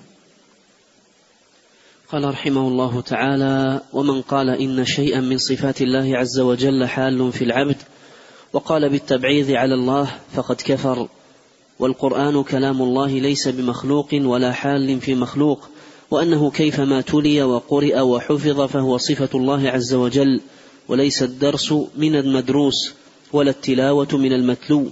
قال 2.13 2.25
رحمه 2.25 2.69
الله 2.69 3.01
تعالى 3.01 3.81
ومن 3.93 4.23
قال 4.23 4.49
إن 4.49 4.85
شيئا 4.85 5.21
من 5.21 5.39
صفات 5.39 5.83
الله 5.83 6.19
عز 6.19 6.41
وجل 6.41 6.87
حال 6.87 7.33
في 7.33 7.45
العبد 7.45 7.77
وقال 8.53 8.89
بالتبعيض 8.89 9.51
على 9.51 9.75
الله 9.75 10.11
فقد 10.33 10.57
كفر 10.65 11.09
والقرآن 11.79 12.43
كلام 12.43 12.83
الله 12.83 13.19
ليس 13.19 13.49
بمخلوق 13.49 14.09
ولا 14.15 14.53
حال 14.53 15.01
في 15.01 15.15
مخلوق 15.15 15.69
وأنه 16.11 16.51
كيفما 16.51 17.01
تلي 17.01 17.43
وقرئ 17.43 18.01
وحفظ 18.01 18.61
فهو 18.61 18.97
صفة 18.97 19.31
الله 19.35 19.71
عز 19.71 19.95
وجل 19.95 20.41
وليس 20.89 21.23
الدرس 21.23 21.75
من 21.97 22.17
المدروس 22.17 22.93
ولا 23.33 23.51
التلاوة 23.51 24.09
من 24.13 24.33
المتلو. 24.33 24.87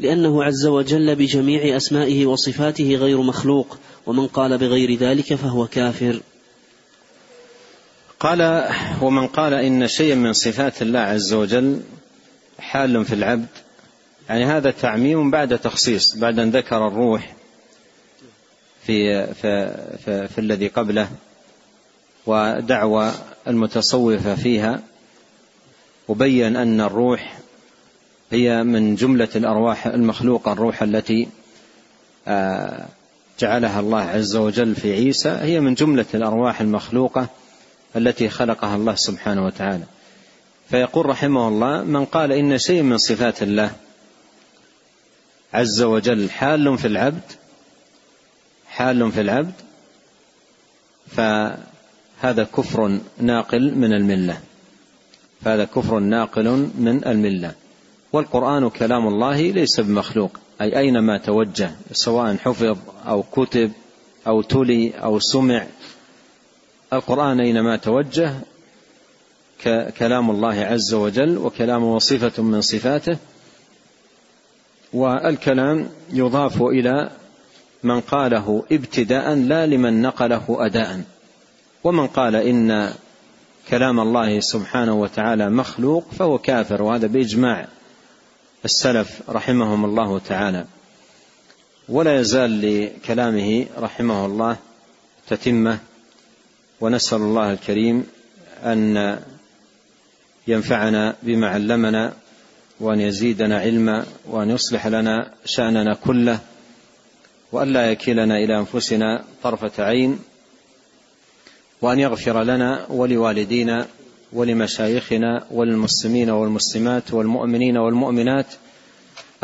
لأنه 0.00 0.44
عز 0.44 0.66
وجل 0.66 1.16
بجميع 1.16 1.76
أسمائه 1.76 2.26
وصفاته 2.26 2.94
غير 2.94 3.22
مخلوق 3.22 3.78
ومن 4.06 4.26
قال 4.26 4.58
بغير 4.58 4.94
ذلك 4.94 5.34
فهو 5.34 5.66
كافر. 5.66 6.20
قال 8.20 8.68
ومن 9.02 9.26
قال 9.26 9.54
إن 9.54 9.88
شيئا 9.88 10.14
من 10.14 10.32
صفات 10.32 10.82
الله 10.82 11.00
عز 11.00 11.32
وجل 11.32 11.80
حال 12.58 13.04
في 13.04 13.14
العبد 13.14 13.48
يعني 14.28 14.44
هذا 14.44 14.70
تعميم 14.70 15.30
بعد 15.30 15.58
تخصيص 15.58 16.16
بعد 16.16 16.38
أن 16.38 16.50
ذكر 16.50 16.88
الروح 16.88 17.34
في, 18.86 19.26
في, 19.34 19.74
في, 20.04 20.28
في 20.28 20.38
الذي 20.38 20.68
قبله 20.68 21.08
ودعوى 22.26 23.12
المتصوفة 23.46 24.34
فيها 24.34 24.82
وبين 26.08 26.56
أن 26.56 26.80
الروح 26.80 27.38
هي 28.30 28.62
من 28.62 28.94
جملة 28.94 29.28
الأرواح 29.36 29.86
المخلوقة 29.86 30.52
الروح 30.52 30.82
التي 30.82 31.28
آه، 32.28 32.86
جعلها 33.42 33.80
الله 33.80 34.00
عز 34.00 34.36
وجل 34.36 34.74
في 34.74 34.92
عيسى 34.92 35.28
هي 35.28 35.60
من 35.60 35.74
جملة 35.74 36.06
الأرواح 36.14 36.60
المخلوقة 36.60 37.28
التي 37.96 38.28
خلقها 38.28 38.76
الله 38.76 38.94
سبحانه 38.94 39.46
وتعالى. 39.46 39.84
فيقول 40.70 41.06
رحمه 41.06 41.48
الله 41.48 41.82
من 41.82 42.04
قال 42.04 42.32
إن 42.32 42.58
شيء 42.58 42.82
من 42.82 42.98
صفات 42.98 43.42
الله 43.42 43.70
عز 45.54 45.82
وجل 45.82 46.30
حال 46.30 46.78
في 46.78 46.86
العبد 46.86 47.32
حال 48.68 49.12
في 49.12 49.20
العبد 49.20 49.52
فهذا 51.06 52.44
كفر 52.44 53.00
ناقل 53.18 53.74
من 53.74 53.92
الملة. 53.92 54.40
فهذا 55.44 55.64
كفر 55.64 55.98
ناقل 55.98 56.68
من 56.78 57.06
الملة. 57.06 57.54
والقرآن 58.12 58.70
كلام 58.70 59.06
الله 59.08 59.40
ليس 59.40 59.80
بمخلوق. 59.80 60.41
أي 60.62 60.78
أينما 60.78 61.18
توجه 61.18 61.70
سواء 61.92 62.36
حفظ 62.36 62.78
أو 63.06 63.22
كتب 63.22 63.72
أو 64.26 64.42
تلي 64.42 64.90
أو 64.90 65.18
سمع. 65.18 65.66
القرآن 66.92 67.40
أينما 67.40 67.76
توجه 67.76 68.34
كلام 69.98 70.30
الله 70.30 70.54
عز 70.54 70.94
وجل 70.94 71.38
وكلامه 71.38 71.98
صفه 71.98 72.42
من 72.42 72.60
صفاته 72.60 73.16
والكلام 74.92 75.88
يضاف 76.12 76.62
إلى 76.62 77.10
من 77.82 78.00
قاله 78.00 78.64
ابتداء 78.72 79.34
لا 79.34 79.66
لمن 79.66 80.02
نقله 80.02 80.44
اداء. 80.48 81.02
ومن 81.84 82.06
قال 82.06 82.36
إن 82.36 82.92
كلام 83.68 84.00
الله 84.00 84.40
سبحانه 84.40 84.94
وتعالى 84.94 85.50
مخلوق 85.50 86.04
فهو 86.18 86.38
كافر 86.38 86.82
وهذا 86.82 87.06
بإجماع. 87.06 87.68
السلف 88.64 89.30
رحمهم 89.30 89.84
الله 89.84 90.18
تعالى. 90.18 90.64
ولا 91.88 92.20
يزال 92.20 92.60
لكلامه 92.60 93.66
رحمه 93.78 94.26
الله 94.26 94.56
تتمة 95.28 95.78
ونسأل 96.80 97.18
الله 97.18 97.52
الكريم 97.52 98.06
أن 98.64 99.18
ينفعنا 100.48 101.16
بما 101.22 101.48
علمنا 101.48 102.12
وأن 102.80 103.00
يزيدنا 103.00 103.58
علما 103.58 104.06
وأن 104.26 104.50
يصلح 104.50 104.86
لنا 104.86 105.30
شأننا 105.44 105.94
كله 105.94 106.38
وأن 107.52 107.72
لا 107.72 107.90
يكلنا 107.90 108.36
إلى 108.36 108.58
أنفسنا 108.58 109.24
طرفة 109.42 109.84
عين 109.84 110.18
وأن 111.80 111.98
يغفر 111.98 112.42
لنا 112.42 112.86
ولوالدينا 112.90 113.86
ولمشايخنا 114.32 115.44
وللمسلمين 115.50 116.30
والمسلمات 116.30 117.14
والمؤمنين 117.14 117.76
والمؤمنات 117.76 118.46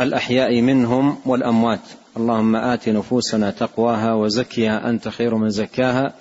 الأحياء 0.01 0.61
منهم 0.61 1.17
والأموات. 1.25 1.79
اللهم 2.17 2.55
آت 2.55 2.89
نفوسنا 2.89 3.51
تقواها 3.51 4.13
وزكها. 4.13 4.89
أنت 4.89 5.07
خير 5.07 5.35
من 5.35 5.49
زكاها. 5.49 6.13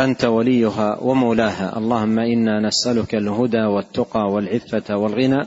أنت 0.00 0.24
وليها 0.24 0.98
ومولاها. 1.02 1.78
اللهم 1.78 2.18
إنا 2.18 2.60
نسألك 2.60 3.14
الهدى 3.14 3.62
والتقى 3.62 4.20
والعفة 4.20 4.96
والغنى. 4.96 5.46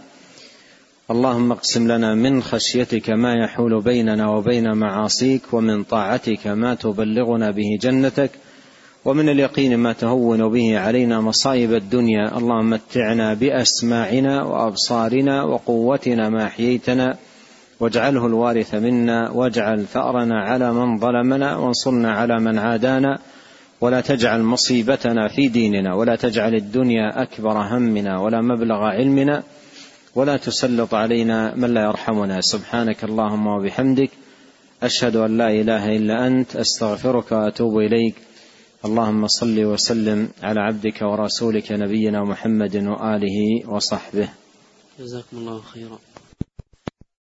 اللهم 1.11 1.51
اقسم 1.51 1.91
لنا 1.91 2.15
من 2.15 2.43
خشيتك 2.43 3.09
ما 3.09 3.33
يحول 3.33 3.81
بيننا 3.81 4.29
وبين 4.29 4.73
معاصيك 4.73 5.41
ومن 5.53 5.83
طاعتك 5.83 6.47
ما 6.47 6.75
تبلغنا 6.75 7.51
به 7.51 7.77
جنتك. 7.81 8.31
ومن 9.05 9.29
اليقين 9.29 9.77
ما 9.77 9.93
تهون 9.93 10.49
به 10.49 10.79
علينا 10.79 11.21
مصائب 11.21 11.73
الدنيا 11.73 12.37
اللهم 12.37 12.69
متعنا 12.69 13.33
بأسماعنا 13.33 14.43
وأبصارنا 14.43 15.43
وقوتنا 15.43 16.29
ما 16.29 16.45
أحييتنا 16.45 17.17
واجعله 17.79 18.25
الوارث 18.25 18.75
منا 18.75 19.29
واجعل 19.29 19.85
ثأرنا 19.85 20.41
على 20.41 20.73
من 20.73 20.99
ظلمنا 20.99 21.57
وانصرنا 21.57 22.11
على 22.11 22.39
من 22.39 22.59
عادانا 22.59 23.19
ولا 23.81 24.01
تجعل 24.01 24.41
مصيبتنا 24.41 25.27
في 25.27 25.47
ديننا 25.47 25.95
ولا 25.95 26.15
تجعل 26.15 26.55
الدنيا 26.55 27.21
أكبر 27.21 27.57
همنا 27.57 28.19
ولا 28.19 28.41
مبلغ 28.41 28.75
علمنا 28.75 29.43
ولا 30.15 30.37
تسلط 30.37 30.93
علينا 30.93 31.55
من 31.55 31.73
لا 31.73 31.83
يرحمنا. 31.83 32.41
سبحانك 32.41 33.03
اللهم 33.03 33.47
وبحمدك 33.47 34.09
أشهد 34.83 35.15
أن 35.15 35.37
لا 35.37 35.49
إله 35.49 35.95
إلا 35.97 36.27
أنت 36.27 36.55
أستغفرك 36.55 37.31
وأتوب 37.31 37.77
إليك. 37.77 38.15
اللهم 38.85 39.27
صل 39.27 39.65
وسلم 39.65 40.29
على 40.43 40.59
عبدك 40.59 41.01
ورسولك 41.01 41.71
نبينا 41.71 42.23
محمد 42.23 42.75
وآله 42.75 43.67
وصحبه. 43.67 44.29
جزاكم 44.99 45.37
الله 45.37 45.61
خيرا. 45.61 45.99